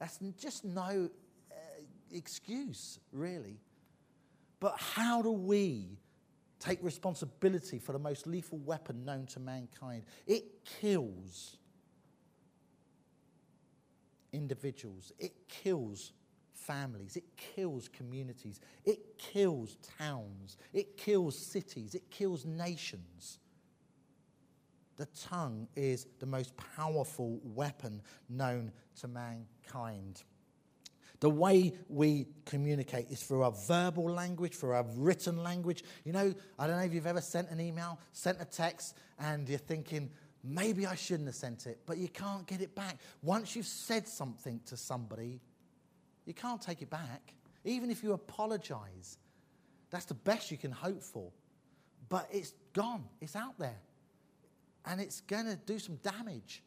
That's 0.00 0.18
just 0.40 0.64
no 0.64 1.08
uh, 1.52 1.54
excuse, 2.10 2.98
really. 3.12 3.60
But 4.58 4.74
how 4.78 5.22
do 5.22 5.30
we 5.30 5.98
take 6.62 6.82
responsibility 6.82 7.78
for 7.78 7.92
the 7.92 7.98
most 7.98 8.26
lethal 8.26 8.58
weapon 8.58 9.04
known 9.04 9.26
to 9.26 9.40
mankind. 9.40 10.04
It 10.26 10.64
kills 10.80 11.56
individuals, 14.32 15.12
it 15.18 15.48
kills 15.48 16.12
families, 16.54 17.16
it 17.16 17.24
kills 17.36 17.88
communities, 17.88 18.60
it 18.84 19.18
kills 19.18 19.76
towns, 19.98 20.56
it 20.72 20.96
kills 20.96 21.36
cities, 21.38 21.94
it 21.94 22.10
kills 22.10 22.44
nations. 22.44 23.38
The 24.96 25.06
tongue 25.28 25.68
is 25.74 26.06
the 26.20 26.26
most 26.26 26.52
powerful 26.76 27.40
weapon 27.42 28.02
known 28.28 28.72
to 29.00 29.08
mankind. 29.08 30.22
The 31.20 31.30
way 31.30 31.72
we 31.88 32.26
communicate 32.46 33.08
is 33.08 33.22
through 33.22 33.42
our 33.42 33.52
verbal 33.52 34.10
language, 34.10 34.56
through 34.56 34.72
our 34.72 34.84
written 34.96 35.42
language. 35.42 35.84
You 36.04 36.12
know, 36.12 36.34
I 36.58 36.66
don't 36.66 36.76
know 36.76 36.82
if 36.82 36.92
you've 36.92 37.06
ever 37.06 37.20
sent 37.20 37.48
an 37.50 37.60
email, 37.60 38.00
sent 38.12 38.40
a 38.40 38.44
text, 38.44 38.96
and 39.20 39.48
you're 39.48 39.58
thinking, 39.58 40.10
maybe 40.44 40.86
I 40.86 40.94
shouldn't 40.94 41.28
have 41.28 41.36
sent 41.36 41.66
it, 41.66 41.80
but 41.86 41.98
you 41.98 42.08
can't 42.08 42.46
get 42.46 42.60
it 42.60 42.74
back. 42.74 42.98
Once 43.22 43.54
you've 43.54 43.66
said 43.66 44.08
something 44.08 44.60
to 44.66 44.76
somebody, 44.76 45.40
you 46.24 46.34
can't 46.34 46.60
take 46.60 46.82
it 46.82 46.90
back. 46.90 47.34
Even 47.64 47.90
if 47.90 48.02
you 48.02 48.12
apologize, 48.12 49.18
that's 49.90 50.06
the 50.06 50.14
best 50.14 50.50
you 50.50 50.56
can 50.56 50.72
hope 50.72 51.02
for. 51.02 51.30
But 52.08 52.28
it's 52.30 52.54
gone, 52.72 53.04
it's 53.20 53.36
out 53.36 53.58
there, 53.58 53.78
and 54.84 55.00
it's 55.00 55.20
going 55.22 55.46
to 55.46 55.56
do 55.56 55.78
some 55.78 55.96
damage. 55.96 56.62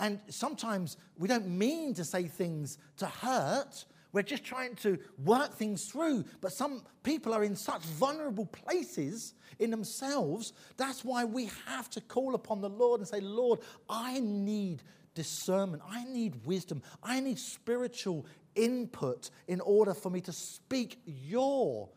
And 0.00 0.18
sometimes 0.28 0.96
we 1.16 1.28
don't 1.28 1.46
mean 1.46 1.94
to 1.94 2.04
say 2.04 2.24
things 2.24 2.78
to 2.96 3.06
hurt. 3.06 3.84
We're 4.12 4.22
just 4.22 4.44
trying 4.44 4.74
to 4.76 4.98
work 5.24 5.54
things 5.54 5.86
through. 5.86 6.24
But 6.40 6.52
some 6.52 6.82
people 7.02 7.32
are 7.32 7.44
in 7.44 7.56
such 7.56 7.82
vulnerable 7.82 8.46
places 8.46 9.34
in 9.58 9.70
themselves. 9.70 10.52
That's 10.76 11.04
why 11.04 11.24
we 11.24 11.50
have 11.66 11.88
to 11.90 12.00
call 12.00 12.34
upon 12.34 12.60
the 12.60 12.68
Lord 12.68 13.00
and 13.00 13.08
say, 13.08 13.20
Lord, 13.20 13.60
I 13.88 14.20
need 14.20 14.82
discernment. 15.14 15.82
I 15.88 16.04
need 16.04 16.44
wisdom. 16.44 16.82
I 17.02 17.20
need 17.20 17.38
spiritual 17.38 18.26
input 18.54 19.30
in 19.48 19.60
order 19.60 19.94
for 19.94 20.10
me 20.10 20.20
to 20.22 20.32
speak 20.32 21.00
your 21.06 21.88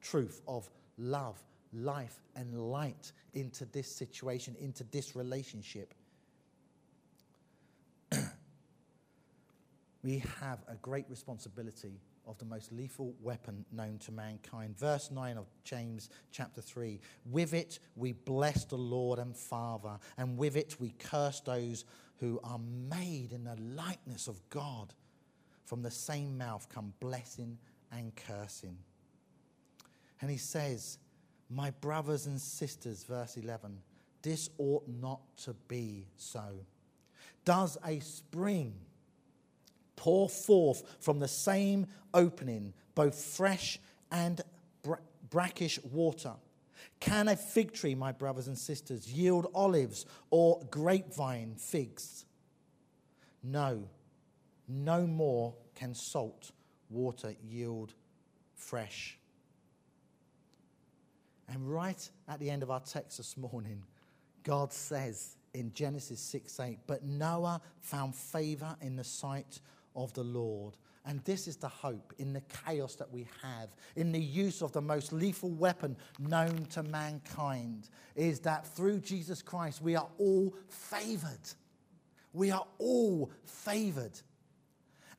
truth 0.00 0.40
of 0.48 0.68
love, 0.98 1.42
life, 1.72 2.22
and 2.34 2.54
light 2.70 3.12
into 3.34 3.64
this 3.66 3.94
situation, 3.94 4.56
into 4.58 4.84
this 4.84 5.14
relationship. 5.14 5.94
We 10.02 10.22
have 10.40 10.58
a 10.68 10.74
great 10.76 11.06
responsibility 11.08 12.00
of 12.26 12.38
the 12.38 12.44
most 12.44 12.72
lethal 12.72 13.14
weapon 13.20 13.64
known 13.72 13.98
to 13.98 14.12
mankind. 14.12 14.76
Verse 14.78 15.10
9 15.10 15.36
of 15.36 15.46
James 15.64 16.08
chapter 16.30 16.60
3 16.60 17.00
With 17.30 17.54
it 17.54 17.78
we 17.96 18.12
bless 18.12 18.64
the 18.64 18.76
Lord 18.76 19.18
and 19.18 19.36
Father, 19.36 19.98
and 20.16 20.36
with 20.36 20.56
it 20.56 20.76
we 20.78 20.90
curse 20.98 21.40
those 21.40 21.84
who 22.18 22.40
are 22.44 22.60
made 22.88 23.32
in 23.32 23.44
the 23.44 23.56
likeness 23.74 24.28
of 24.28 24.40
God. 24.50 24.94
From 25.64 25.82
the 25.82 25.90
same 25.90 26.36
mouth 26.36 26.68
come 26.68 26.92
blessing 27.00 27.58
and 27.90 28.12
cursing. 28.14 28.76
And 30.20 30.30
he 30.30 30.36
says, 30.36 30.98
My 31.48 31.70
brothers 31.70 32.26
and 32.26 32.40
sisters, 32.40 33.04
verse 33.04 33.36
11, 33.36 33.78
this 34.22 34.50
ought 34.58 34.86
not 34.86 35.20
to 35.38 35.54
be 35.68 36.06
so. 36.16 36.44
Does 37.44 37.76
a 37.84 37.98
spring 38.00 38.74
pour 40.02 40.28
forth 40.28 40.82
from 40.98 41.20
the 41.20 41.28
same 41.28 41.86
opening 42.12 42.74
both 42.96 43.14
fresh 43.14 43.78
and 44.10 44.40
brackish 45.30 45.78
water? 45.84 46.32
Can 46.98 47.28
a 47.28 47.36
fig 47.36 47.72
tree, 47.72 47.94
my 47.94 48.10
brothers 48.10 48.48
and 48.48 48.58
sisters, 48.58 49.12
yield 49.12 49.46
olives 49.54 50.04
or 50.30 50.60
grapevine 50.72 51.54
figs? 51.54 52.24
No, 53.44 53.84
no 54.66 55.06
more 55.06 55.54
can 55.76 55.94
salt 55.94 56.50
water 56.90 57.36
yield 57.40 57.94
fresh. 58.56 59.16
And 61.48 61.72
right 61.72 62.10
at 62.26 62.40
the 62.40 62.50
end 62.50 62.64
of 62.64 62.72
our 62.72 62.80
text 62.80 63.18
this 63.18 63.36
morning, 63.36 63.84
God 64.42 64.72
says 64.72 65.36
in 65.54 65.72
Genesis 65.74 66.18
6 66.18 66.58
8, 66.58 66.78
but 66.88 67.04
Noah 67.04 67.60
found 67.80 68.16
favor 68.16 68.74
in 68.80 68.96
the 68.96 69.04
sight 69.04 69.60
of 69.94 70.12
the 70.14 70.22
Lord. 70.22 70.76
And 71.04 71.20
this 71.24 71.48
is 71.48 71.56
the 71.56 71.68
hope 71.68 72.12
in 72.18 72.32
the 72.32 72.42
chaos 72.64 72.94
that 72.96 73.10
we 73.10 73.26
have, 73.42 73.70
in 73.96 74.12
the 74.12 74.20
use 74.20 74.62
of 74.62 74.72
the 74.72 74.80
most 74.80 75.12
lethal 75.12 75.50
weapon 75.50 75.96
known 76.18 76.66
to 76.70 76.82
mankind, 76.84 77.88
is 78.14 78.40
that 78.40 78.66
through 78.66 79.00
Jesus 79.00 79.42
Christ 79.42 79.82
we 79.82 79.96
are 79.96 80.08
all 80.18 80.54
favored. 80.68 81.50
We 82.32 82.50
are 82.50 82.66
all 82.78 83.32
favored. 83.44 84.18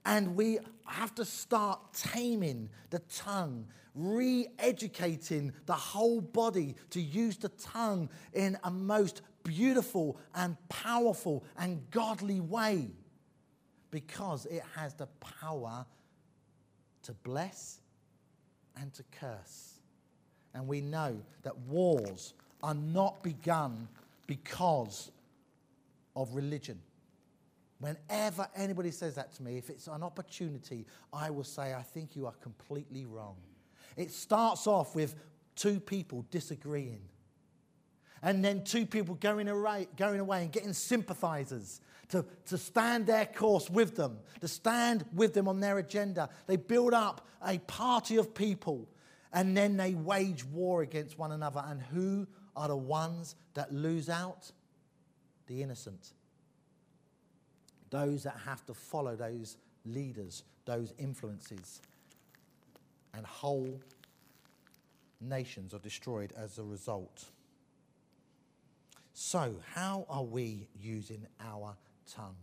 And 0.06 0.36
we 0.36 0.60
have 0.86 1.14
to 1.16 1.26
start 1.26 1.94
taming 1.94 2.70
the 2.90 3.00
tongue, 3.00 3.68
re 3.94 4.48
educating 4.60 5.54
the 5.66 5.74
whole 5.74 6.22
body 6.22 6.76
to 6.92 7.02
use 7.02 7.38
the 7.38 7.50
tongue 7.50 8.10
in 8.34 8.58
a 8.64 8.72
most 8.72 9.22
beautiful 9.44 10.18
and 10.34 10.58
powerful 10.70 11.44
and 11.58 11.90
godly 11.92 12.40
way 12.40 12.92
because 13.94 14.48
it 14.48 14.64
has 14.76 14.96
the 14.96 15.06
power 15.40 15.86
to 17.04 17.14
bless 17.14 17.80
and 18.76 18.92
to 18.92 19.04
curse. 19.20 19.76
And 20.56 20.68
we 20.68 20.82
know 20.82 21.22
that 21.44 21.56
wars 21.60 22.34
are 22.64 22.74
not 22.74 23.22
begun 23.22 23.88
because 24.26 25.12
of 26.16 26.34
religion. 26.34 26.80
Whenever 27.80 28.48
anybody 28.56 28.90
says 28.90 29.14
that 29.14 29.32
to 29.36 29.44
me, 29.44 29.60
if 29.60 29.70
it's 29.70 29.86
an 29.86 30.02
opportunity, 30.02 30.88
I 31.14 31.30
will 31.30 31.44
say, 31.44 31.76
I 31.76 31.84
think 31.84 32.16
you 32.16 32.26
are 32.26 32.34
completely 32.42 33.06
wrong. 33.06 33.36
It 33.96 34.10
starts 34.10 34.66
off 34.66 34.96
with 34.96 35.14
two 35.56 35.80
people 35.80 36.26
disagreeing 36.32 37.02
and 38.24 38.44
then 38.44 38.64
two 38.64 38.88
people 38.88 39.14
going 39.14 39.50
away, 39.50 39.88
going 39.98 40.20
away 40.20 40.42
and 40.42 40.52
getting 40.52 40.74
sympathizers 40.74 41.80
to, 42.10 42.26
to 42.48 42.58
stand 42.58 43.08
their 43.08 43.26
course 43.26 43.70
with 43.70 43.96
them, 43.96 44.20
to 44.42 44.48
stand 44.48 45.06
with 45.14 45.34
them 45.34 45.48
on 45.48 45.60
their 45.60 45.80
agenda. 45.80 46.30
They 46.48 46.58
build 46.58 46.94
up 46.94 47.28
a 47.46 47.58
party 47.60 48.18
of 48.18 48.34
people 48.34 48.88
and 49.34 49.58
then 49.58 49.78
they 49.78 49.96
wage 49.96 50.46
war 50.46 50.84
against 50.84 51.18
one 51.18 51.32
another. 51.32 51.64
And 51.66 51.82
who 51.82 52.28
are 52.56 52.68
the 52.68 52.76
ones 52.76 53.36
that 53.56 53.74
lose 53.74 54.10
out? 54.10 54.52
The 55.48 55.62
innocent. 55.62 56.14
Those 57.90 58.24
that 58.24 58.38
have 58.46 58.66
to 58.68 58.74
follow 58.74 59.16
those 59.16 59.58
leaders, 59.86 60.44
those 60.66 60.94
influences. 61.00 61.82
And 63.16 63.26
whole 63.26 63.80
nations 65.20 65.74
are 65.74 65.80
destroyed 65.80 66.34
as 66.38 66.60
a 66.60 66.64
result. 66.64 67.26
So, 69.14 69.56
how 69.74 70.06
are 70.10 70.24
we 70.24 70.68
using 70.80 71.26
our 71.40 71.76
tongue? 72.12 72.36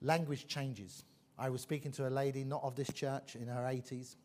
Language 0.00 0.46
changes. 0.46 1.04
I 1.38 1.48
was 1.48 1.60
speaking 1.60 1.92
to 1.92 2.08
a 2.08 2.10
lady, 2.10 2.44
not 2.44 2.62
of 2.62 2.76
this 2.76 2.92
church, 2.92 3.36
in 3.36 3.46
her 3.46 3.62
80s, 3.62 4.16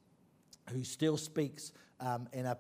who 0.72 0.84
still 0.84 1.18
speaks 1.18 1.72
um, 2.00 2.28
in 2.34 2.46
a 2.46 2.58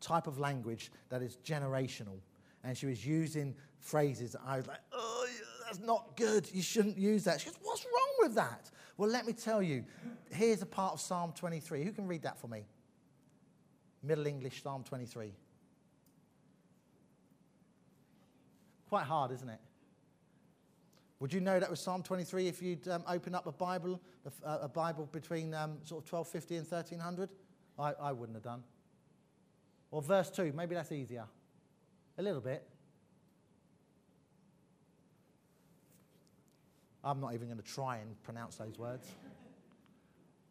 type 0.00 0.26
of 0.26 0.38
language 0.38 0.90
that 1.08 1.22
is 1.22 1.38
generational. 1.44 2.20
And 2.64 2.76
she 2.76 2.86
was 2.86 3.04
using 3.06 3.54
phrases. 3.80 4.32
that 4.32 4.42
I 4.46 4.56
was 4.56 4.66
like, 4.66 4.80
oh, 4.92 5.26
that's 5.64 5.80
not 5.80 6.16
good. 6.16 6.48
You 6.52 6.62
shouldn't 6.62 6.98
use 6.98 7.24
that. 7.24 7.40
She 7.40 7.46
goes, 7.46 7.58
what's 7.62 7.84
wrong 7.84 8.14
with 8.20 8.34
that? 8.34 8.70
Well, 8.96 9.08
let 9.08 9.26
me 9.26 9.32
tell 9.32 9.62
you. 9.62 9.84
Here's 10.30 10.62
a 10.62 10.66
part 10.66 10.94
of 10.94 11.00
Psalm 11.00 11.32
23. 11.34 11.84
Who 11.84 11.92
can 11.92 12.06
read 12.06 12.22
that 12.22 12.38
for 12.38 12.48
me? 12.48 12.66
Middle 14.02 14.26
English, 14.26 14.62
Psalm 14.62 14.84
23. 14.84 15.32
Quite 18.88 19.04
hard, 19.04 19.32
isn't 19.32 19.48
it? 19.48 19.60
Would 21.20 21.32
you 21.32 21.40
know 21.40 21.58
that 21.58 21.68
was 21.68 21.80
Psalm 21.80 22.02
23 22.02 22.46
if 22.46 22.62
you'd 22.62 22.86
um, 22.86 23.02
open 23.08 23.34
up 23.34 23.46
a 23.46 23.52
Bible, 23.52 24.00
a, 24.44 24.50
a 24.62 24.68
Bible 24.68 25.08
between 25.10 25.52
um, 25.52 25.78
sort 25.82 26.04
of 26.04 26.12
1250 26.12 26.56
and 26.56 26.66
1300? 26.70 27.30
I, 27.78 27.92
I 28.00 28.12
wouldn't 28.12 28.36
have 28.36 28.44
done. 28.44 28.62
Or 29.90 30.00
verse 30.00 30.30
2, 30.30 30.52
maybe 30.54 30.74
that's 30.74 30.92
easier. 30.92 31.24
A 32.18 32.22
little 32.22 32.40
bit. 32.40 32.62
I'm 37.02 37.20
not 37.20 37.34
even 37.34 37.48
going 37.48 37.58
to 37.58 37.64
try 37.64 37.98
and 37.98 38.20
pronounce 38.22 38.56
those 38.56 38.78
words. 38.78 39.08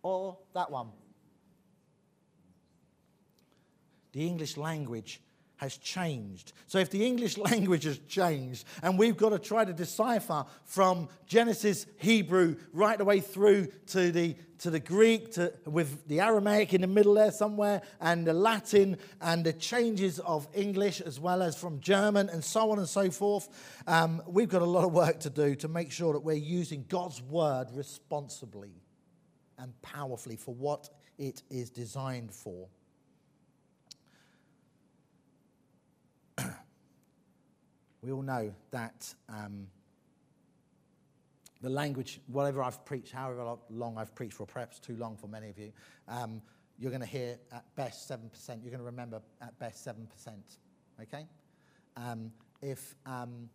or 0.01 0.37
that 0.53 0.71
one. 0.71 0.89
The 4.13 4.25
English 4.25 4.57
language 4.57 5.21
has 5.57 5.77
changed. 5.77 6.53
So 6.67 6.77
if 6.79 6.89
the 6.89 7.05
English 7.05 7.37
language 7.49 7.83
has 7.83 7.99
changed 7.99 8.65
and 8.81 8.97
we've 8.97 9.17
got 9.17 9.29
to 9.29 9.39
try 9.39 9.65
to 9.65 9.73
decipher 9.73 10.45
from 10.63 11.09
Genesis, 11.25 11.85
Hebrew, 11.97 12.55
right 12.73 12.97
the 12.97 13.05
way 13.05 13.19
through 13.19 13.67
to 13.87 14.11
the, 14.11 14.35
to 14.59 14.69
the 14.69 14.79
Greek, 14.79 15.33
to, 15.33 15.51
with 15.65 16.07
the 16.07 16.21
Aramaic 16.21 16.73
in 16.73 16.81
the 16.81 16.87
middle 16.87 17.15
there 17.15 17.31
somewhere, 17.31 17.81
and 17.99 18.25
the 18.25 18.33
Latin, 18.33 18.97
and 19.21 19.43
the 19.43 19.53
changes 19.53 20.19
of 20.19 20.47
English 20.53 21.01
as 21.01 21.19
well 21.19 21.41
as 21.41 21.55
from 21.55 21.79
German, 21.79 22.29
and 22.29 22.43
so 22.43 22.71
on 22.71 22.79
and 22.79 22.87
so 22.87 23.09
forth, 23.09 23.49
um, 23.87 24.21
we've 24.27 24.49
got 24.49 24.61
a 24.61 24.65
lot 24.65 24.85
of 24.85 24.93
work 24.93 25.19
to 25.21 25.29
do 25.29 25.55
to 25.55 25.67
make 25.67 25.91
sure 25.91 26.13
that 26.13 26.21
we're 26.21 26.33
using 26.33 26.85
God's 26.87 27.21
word 27.21 27.67
responsibly 27.73 28.71
and 29.57 29.79
powerfully 29.81 30.35
for 30.35 30.53
what 30.53 30.89
it 31.17 31.41
is 31.49 31.71
designed 31.71 32.31
for. 32.31 32.67
We 38.07 38.13
all 38.13 38.21
know 38.21 38.53
that 38.71 39.13
um, 39.27 39.67
the 41.61 41.69
language, 41.69 42.21
whatever 42.27 42.63
I've 42.63 42.85
preached, 42.85 43.11
however 43.11 43.57
long 43.69 43.97
I've 43.97 44.15
preached 44.15 44.39
or 44.39 44.47
perhaps 44.47 44.79
too 44.79 44.95
long 44.95 45.17
for 45.17 45.27
many 45.27 45.49
of 45.49 45.59
you, 45.59 45.73
um, 46.07 46.41
you're 46.79 46.91
going 46.91 47.01
to 47.01 47.07
hear 47.07 47.37
at 47.51 47.65
best 47.75 48.09
7%. 48.09 48.21
You're 48.61 48.71
going 48.71 48.77
to 48.77 48.85
remember 48.85 49.21
at 49.41 49.59
best 49.59 49.85
7%. 49.85 49.97
Okay? 51.01 51.25
Um, 51.97 52.31
if, 52.61 52.95
um, 53.05 53.49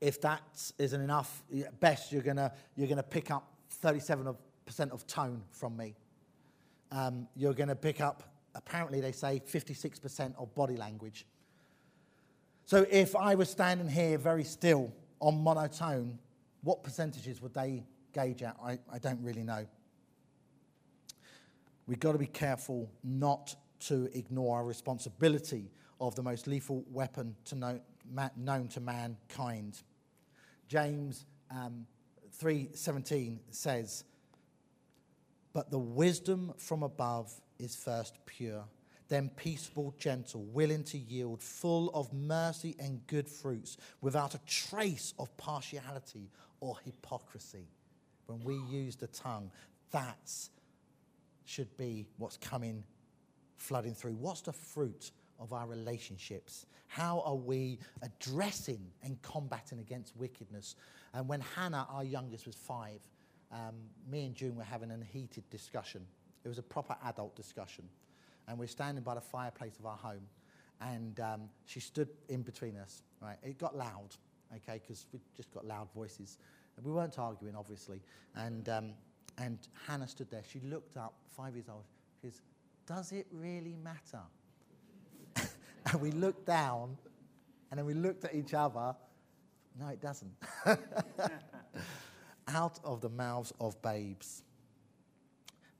if 0.00 0.20
that 0.22 0.72
isn't 0.76 1.00
enough, 1.00 1.44
at 1.56 1.78
best 1.78 2.10
you're 2.10 2.22
going 2.22 2.38
to, 2.38 2.50
you're 2.74 2.88
to 2.96 3.04
pick 3.04 3.30
up 3.30 3.52
37% 3.84 4.34
of 4.90 5.06
tone 5.06 5.44
from 5.52 5.76
me. 5.76 5.94
Um, 6.90 7.28
you're 7.36 7.54
going 7.54 7.68
to 7.68 7.76
pick 7.76 8.00
up, 8.00 8.24
apparently, 8.56 9.00
they 9.00 9.12
say 9.12 9.40
56% 9.46 10.34
of 10.36 10.52
body 10.56 10.76
language. 10.76 11.24
So 12.66 12.86
if 12.90 13.14
I 13.14 13.34
was 13.34 13.50
standing 13.50 13.88
here 13.88 14.16
very 14.16 14.44
still 14.44 14.90
on 15.20 15.42
monotone, 15.42 16.18
what 16.62 16.82
percentages 16.82 17.42
would 17.42 17.52
they 17.52 17.84
gauge 18.14 18.42
at? 18.42 18.56
I, 18.62 18.78
I 18.90 18.98
don't 18.98 19.22
really 19.22 19.42
know. 19.42 19.66
We've 21.86 22.00
got 22.00 22.12
to 22.12 22.18
be 22.18 22.26
careful 22.26 22.90
not 23.02 23.54
to 23.80 24.08
ignore 24.16 24.56
our 24.56 24.64
responsibility 24.64 25.70
of 26.00 26.14
the 26.14 26.22
most 26.22 26.46
lethal 26.46 26.82
weapon 26.90 27.36
to 27.44 27.54
know, 27.54 27.80
ma, 28.10 28.30
known 28.34 28.68
to 28.68 28.80
mankind. 28.80 29.82
James 30.66 31.26
um, 31.50 31.86
3:17 32.42 33.40
says, 33.50 34.04
"But 35.52 35.70
the 35.70 35.78
wisdom 35.78 36.54
from 36.56 36.82
above 36.82 37.30
is 37.58 37.76
first 37.76 38.16
pure, 38.24 38.64
then 39.08 39.30
peaceable, 39.36 39.94
gentle, 39.98 40.44
willing 40.44 40.84
to 40.84 40.98
yield, 40.98 41.42
full 41.42 41.90
of 41.90 42.12
mercy 42.12 42.74
and 42.78 43.06
good 43.06 43.28
fruits, 43.28 43.76
without 44.00 44.34
a 44.34 44.40
trace 44.46 45.12
of 45.18 45.34
partiality 45.36 46.30
or 46.60 46.76
hypocrisy. 46.84 47.68
When 48.26 48.42
we 48.42 48.56
use 48.74 48.96
the 48.96 49.08
tongue, 49.08 49.50
that 49.90 50.32
should 51.44 51.76
be 51.76 52.06
what's 52.16 52.38
coming, 52.38 52.82
flooding 53.56 53.94
through. 53.94 54.14
What's 54.14 54.40
the 54.40 54.52
fruit 54.52 55.10
of 55.38 55.52
our 55.52 55.66
relationships? 55.66 56.64
How 56.88 57.22
are 57.26 57.34
we 57.34 57.78
addressing 58.02 58.80
and 59.02 59.20
combating 59.20 59.80
against 59.80 60.16
wickedness? 60.16 60.76
And 61.12 61.28
when 61.28 61.40
Hannah, 61.40 61.86
our 61.90 62.04
youngest, 62.04 62.46
was 62.46 62.54
five, 62.54 63.00
um, 63.52 63.74
me 64.10 64.24
and 64.24 64.34
June 64.34 64.56
were 64.56 64.64
having 64.64 64.90
a 64.90 64.98
heated 65.12 65.48
discussion. 65.50 66.06
It 66.44 66.48
was 66.48 66.58
a 66.58 66.62
proper 66.62 66.96
adult 67.04 67.36
discussion 67.36 67.84
and 68.48 68.58
we're 68.58 68.66
standing 68.66 69.02
by 69.02 69.14
the 69.14 69.20
fireplace 69.20 69.78
of 69.78 69.86
our 69.86 69.96
home. 69.96 70.26
And 70.80 71.18
um, 71.20 71.42
she 71.66 71.80
stood 71.80 72.08
in 72.28 72.42
between 72.42 72.76
us, 72.76 73.02
right? 73.20 73.36
It 73.42 73.58
got 73.58 73.76
loud, 73.76 74.16
okay, 74.54 74.80
because 74.82 75.06
we 75.12 75.20
just 75.36 75.52
got 75.52 75.64
loud 75.66 75.88
voices. 75.94 76.38
We 76.82 76.92
weren't 76.92 77.18
arguing, 77.18 77.54
obviously. 77.54 78.02
And, 78.34 78.68
um, 78.68 78.90
and 79.38 79.58
Hannah 79.86 80.08
stood 80.08 80.30
there. 80.30 80.42
She 80.50 80.60
looked 80.60 80.96
up, 80.96 81.14
five 81.36 81.54
years 81.54 81.68
old. 81.68 81.84
She 82.20 82.28
says, 82.28 82.42
Does 82.86 83.12
it 83.12 83.26
really 83.32 83.76
matter? 83.82 84.22
and 85.92 86.00
we 86.00 86.10
looked 86.10 86.46
down, 86.46 86.96
and 87.70 87.78
then 87.78 87.86
we 87.86 87.94
looked 87.94 88.24
at 88.24 88.34
each 88.34 88.54
other. 88.54 88.94
No, 89.78 89.88
it 89.88 90.00
doesn't. 90.00 90.32
Out 92.48 92.78
of 92.84 93.00
the 93.00 93.08
mouths 93.08 93.52
of 93.60 93.80
babes. 93.82 94.42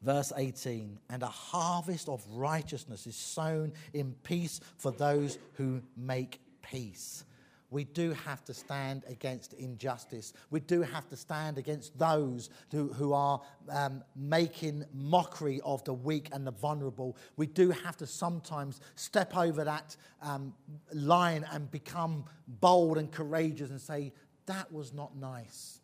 Verse 0.04 0.34
18, 0.36 0.98
and 1.08 1.22
a 1.22 1.26
harvest 1.26 2.10
of 2.10 2.22
righteousness 2.30 3.06
is 3.06 3.16
sown 3.16 3.72
in 3.94 4.14
peace 4.22 4.60
for 4.76 4.90
those 4.92 5.38
who 5.54 5.80
make 5.96 6.40
peace. 6.60 7.24
We 7.70 7.84
do 7.84 8.12
have 8.12 8.44
to 8.44 8.54
stand 8.54 9.04
against 9.08 9.54
injustice. 9.54 10.34
We 10.50 10.60
do 10.60 10.82
have 10.82 11.08
to 11.08 11.16
stand 11.16 11.56
against 11.56 11.98
those 11.98 12.50
who, 12.70 12.92
who 12.92 13.14
are 13.14 13.40
um, 13.70 14.04
making 14.14 14.84
mockery 14.92 15.62
of 15.64 15.82
the 15.84 15.94
weak 15.94 16.28
and 16.32 16.46
the 16.46 16.52
vulnerable. 16.52 17.16
We 17.36 17.46
do 17.46 17.70
have 17.70 17.96
to 17.96 18.06
sometimes 18.06 18.82
step 18.96 19.34
over 19.34 19.64
that 19.64 19.96
um, 20.20 20.52
line 20.92 21.46
and 21.50 21.70
become 21.70 22.26
bold 22.46 22.98
and 22.98 23.10
courageous 23.10 23.70
and 23.70 23.80
say, 23.80 24.12
That 24.44 24.70
was 24.70 24.92
not 24.92 25.16
nice. 25.16 25.80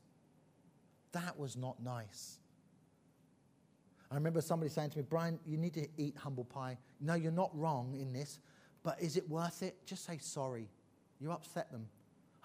That 1.12 1.38
was 1.38 1.56
not 1.56 1.82
nice. 1.82 2.39
I 4.10 4.14
remember 4.16 4.40
somebody 4.40 4.70
saying 4.70 4.90
to 4.90 4.98
me, 4.98 5.04
Brian, 5.08 5.38
you 5.46 5.56
need 5.56 5.74
to 5.74 5.86
eat 5.96 6.16
humble 6.16 6.44
pie. 6.44 6.76
No, 7.00 7.14
you're 7.14 7.30
not 7.30 7.50
wrong 7.56 7.96
in 7.98 8.12
this, 8.12 8.40
but 8.82 9.00
is 9.00 9.16
it 9.16 9.28
worth 9.28 9.62
it? 9.62 9.76
Just 9.86 10.04
say 10.04 10.18
sorry. 10.18 10.68
You 11.20 11.30
upset 11.30 11.70
them. 11.70 11.86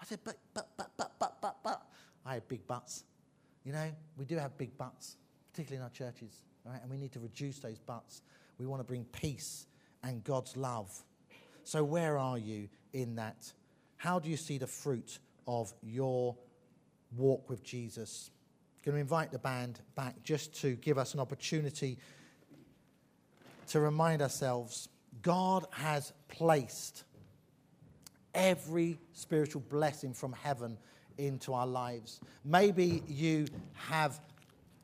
I 0.00 0.04
said, 0.04 0.20
but, 0.24 0.36
but, 0.54 0.68
but, 0.76 0.90
but, 0.96 1.12
but, 1.18 1.40
but, 1.40 1.56
but. 1.64 1.82
I 2.24 2.34
had 2.34 2.46
big 2.48 2.66
butts. 2.66 3.04
You 3.64 3.72
know, 3.72 3.90
we 4.16 4.24
do 4.24 4.36
have 4.36 4.56
big 4.56 4.76
butts, 4.78 5.16
particularly 5.52 5.78
in 5.78 5.82
our 5.82 5.90
churches, 5.90 6.42
right? 6.64 6.80
And 6.80 6.90
we 6.90 6.98
need 6.98 7.12
to 7.12 7.20
reduce 7.20 7.58
those 7.58 7.78
butts. 7.78 8.22
We 8.58 8.66
want 8.66 8.80
to 8.80 8.84
bring 8.84 9.04
peace 9.04 9.66
and 10.04 10.22
God's 10.22 10.56
love. 10.56 10.90
So, 11.64 11.82
where 11.82 12.16
are 12.16 12.38
you 12.38 12.68
in 12.92 13.16
that? 13.16 13.52
How 13.96 14.18
do 14.18 14.30
you 14.30 14.36
see 14.36 14.58
the 14.58 14.66
fruit 14.66 15.18
of 15.48 15.72
your 15.82 16.36
walk 17.16 17.48
with 17.50 17.64
Jesus? 17.64 18.30
Going 18.86 18.94
to 18.94 19.00
invite 19.00 19.32
the 19.32 19.38
band 19.40 19.80
back 19.96 20.14
just 20.22 20.54
to 20.60 20.76
give 20.76 20.96
us 20.96 21.12
an 21.12 21.18
opportunity 21.18 21.98
to 23.66 23.80
remind 23.80 24.22
ourselves 24.22 24.88
God 25.22 25.66
has 25.72 26.12
placed 26.28 27.02
every 28.32 28.96
spiritual 29.12 29.62
blessing 29.68 30.14
from 30.14 30.32
heaven 30.32 30.78
into 31.18 31.52
our 31.52 31.66
lives. 31.66 32.20
Maybe 32.44 33.02
you 33.08 33.48
have 33.72 34.20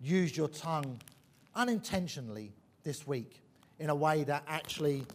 used 0.02 0.36
your 0.36 0.48
tongue 0.48 0.98
unintentionally 1.54 2.52
this 2.82 3.06
week 3.06 3.40
in 3.78 3.88
a 3.88 3.94
way 3.94 4.24
that 4.24 4.42
actually 4.48 5.06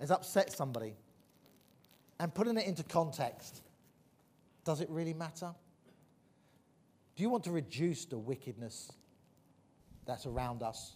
has 0.00 0.10
upset 0.10 0.50
somebody. 0.50 0.94
And 2.18 2.32
putting 2.32 2.56
it 2.56 2.66
into 2.66 2.84
context, 2.84 3.60
does 4.64 4.80
it 4.80 4.88
really 4.88 5.12
matter? 5.12 5.52
Do 7.16 7.22
you 7.22 7.28
want 7.28 7.44
to 7.44 7.50
reduce 7.50 8.04
the 8.04 8.18
wickedness 8.18 8.90
that's 10.06 10.26
around 10.26 10.62
us? 10.62 10.94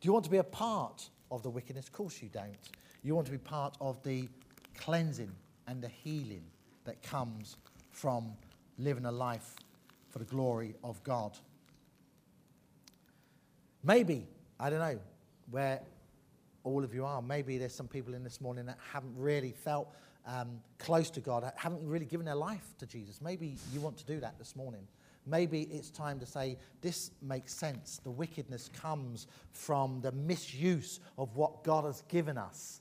Do 0.00 0.06
you 0.06 0.12
want 0.12 0.24
to 0.24 0.30
be 0.30 0.38
a 0.38 0.44
part 0.44 1.08
of 1.30 1.42
the 1.42 1.50
wickedness? 1.50 1.86
Of 1.86 1.92
course 1.92 2.22
you 2.22 2.28
don't. 2.28 2.56
You 3.02 3.14
want 3.14 3.26
to 3.26 3.32
be 3.32 3.38
part 3.38 3.76
of 3.80 4.02
the 4.02 4.28
cleansing 4.76 5.30
and 5.66 5.82
the 5.82 5.88
healing 5.88 6.44
that 6.84 7.02
comes 7.02 7.56
from 7.90 8.32
living 8.78 9.04
a 9.04 9.12
life 9.12 9.54
for 10.10 10.18
the 10.18 10.24
glory 10.24 10.74
of 10.82 11.02
God. 11.04 11.36
Maybe, 13.84 14.26
I 14.58 14.70
don't 14.70 14.80
know 14.80 14.98
where 15.50 15.80
all 16.64 16.84
of 16.84 16.94
you 16.94 17.04
are. 17.04 17.22
Maybe 17.22 17.58
there's 17.58 17.74
some 17.74 17.88
people 17.88 18.14
in 18.14 18.24
this 18.24 18.40
morning 18.40 18.66
that 18.66 18.78
haven't 18.92 19.14
really 19.16 19.52
felt 19.52 19.94
um, 20.26 20.60
close 20.78 21.10
to 21.10 21.20
God, 21.20 21.50
haven't 21.56 21.86
really 21.86 22.04
given 22.04 22.26
their 22.26 22.34
life 22.34 22.74
to 22.78 22.86
Jesus. 22.86 23.20
Maybe 23.20 23.56
you 23.72 23.80
want 23.80 23.96
to 23.98 24.04
do 24.04 24.20
that 24.20 24.38
this 24.38 24.56
morning. 24.56 24.86
Maybe 25.28 25.62
it's 25.62 25.90
time 25.90 26.18
to 26.20 26.26
say, 26.26 26.56
this 26.80 27.10
makes 27.20 27.54
sense. 27.54 28.00
The 28.02 28.10
wickedness 28.10 28.70
comes 28.80 29.26
from 29.52 30.00
the 30.00 30.12
misuse 30.12 31.00
of 31.16 31.36
what 31.36 31.64
God 31.64 31.84
has 31.84 32.02
given 32.08 32.38
us. 32.38 32.80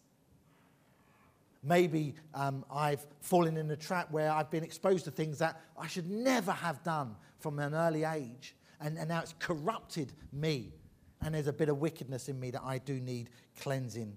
Maybe 1.64 2.16
um, 2.34 2.64
I've 2.72 3.06
fallen 3.22 3.58
in 3.58 3.70
a 3.72 3.76
trap 3.76 4.12
where 4.12 4.32
I've 4.32 4.50
been 4.50 4.64
exposed 4.64 5.06
to 5.06 5.12
things 5.12 5.40
that 5.40 5.60
I 5.78 5.88
should 5.88 6.10
never 6.10 6.52
have 6.52 6.82
done 6.84 7.16
from 7.40 7.60
an 7.60 7.74
early 7.74 8.04
age. 8.04 8.56
And, 8.80 8.98
and 8.98 9.10
now 9.10 9.22
it's 9.22 9.34
corrupted 9.40 10.14
me. 10.32 10.72
And 11.22 11.36
there's 11.36 11.48
a 11.48 11.54
bit 11.54 11.68
of 11.68 11.80
wickedness 11.80 12.30
in 12.30 12.40
me 12.40 12.52
that 12.52 12.62
I 12.64 12.78
do 12.78 13.00
need 13.00 13.32
cleansing. 13.60 14.16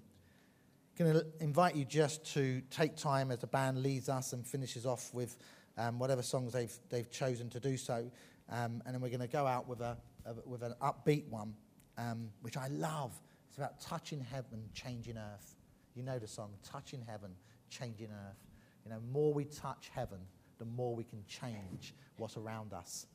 I'm 0.99 1.07
going 1.07 1.19
to 1.19 1.27
invite 1.41 1.77
you 1.77 1.87
just 1.87 2.31
to 2.35 2.61
take 2.71 2.95
time 2.95 3.31
as 3.31 3.39
the 3.39 3.47
band 3.47 3.83
leads 3.83 4.11
us 4.11 4.35
and 4.35 4.47
finishes 4.47 4.85
off 4.85 5.13
with 5.15 5.39
um, 5.81 5.99
whatever 5.99 6.23
songs 6.23 6.53
they've, 6.53 6.73
they've 6.91 7.11
chosen 7.11 7.49
to 7.51 7.61
do 7.61 7.77
so. 7.77 8.11
Um, 8.51 8.83
and 8.85 8.95
then 8.95 9.01
we're 9.01 9.09
going 9.09 9.21
to 9.21 9.27
go 9.27 9.47
out 9.47 9.69
with, 9.69 9.81
a, 9.81 9.97
a 10.27 10.35
with 10.45 10.63
an 10.63 10.75
upbeat 10.83 11.29
one, 11.29 11.55
um, 11.97 12.31
which 12.43 12.57
I 12.57 12.69
love. 12.69 13.19
It's 13.49 13.59
about 13.59 13.81
touching 13.81 14.21
heaven, 14.21 14.69
changing 14.75 15.17
earth. 15.17 15.55
You 15.95 16.03
know 16.03 16.19
the 16.19 16.29
song, 16.29 16.51
Touching 16.63 17.03
Heaven, 17.07 17.31
Changing 17.69 18.09
Earth. 18.09 18.39
You 18.85 18.93
know, 18.93 19.01
more 19.13 19.35
we 19.35 19.45
touch 19.45 19.91
heaven, 19.93 20.19
the 20.59 20.65
more 20.65 20.95
we 20.95 21.05
can 21.05 21.25
change 21.27 21.95
what's 22.17 22.37
around 22.37 22.73
us. 22.73 23.07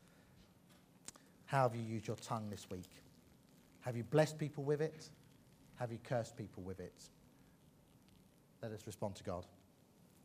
How 1.45 1.63
have 1.63 1.75
you 1.75 1.81
used 1.81 2.07
your 2.07 2.17
tongue 2.17 2.49
this 2.49 2.69
week? 2.69 2.89
Have 3.81 3.95
you 3.95 4.03
blessed 4.03 4.37
people 4.37 4.63
with 4.63 4.81
it? 4.81 5.09
Have 5.75 5.91
you 5.91 5.99
cursed 6.03 6.35
people 6.35 6.63
with 6.63 6.79
it? 6.79 7.01
Let 8.61 8.71
us 8.71 8.81
respond 8.85 9.15
to 9.15 9.23
God. 9.23 9.45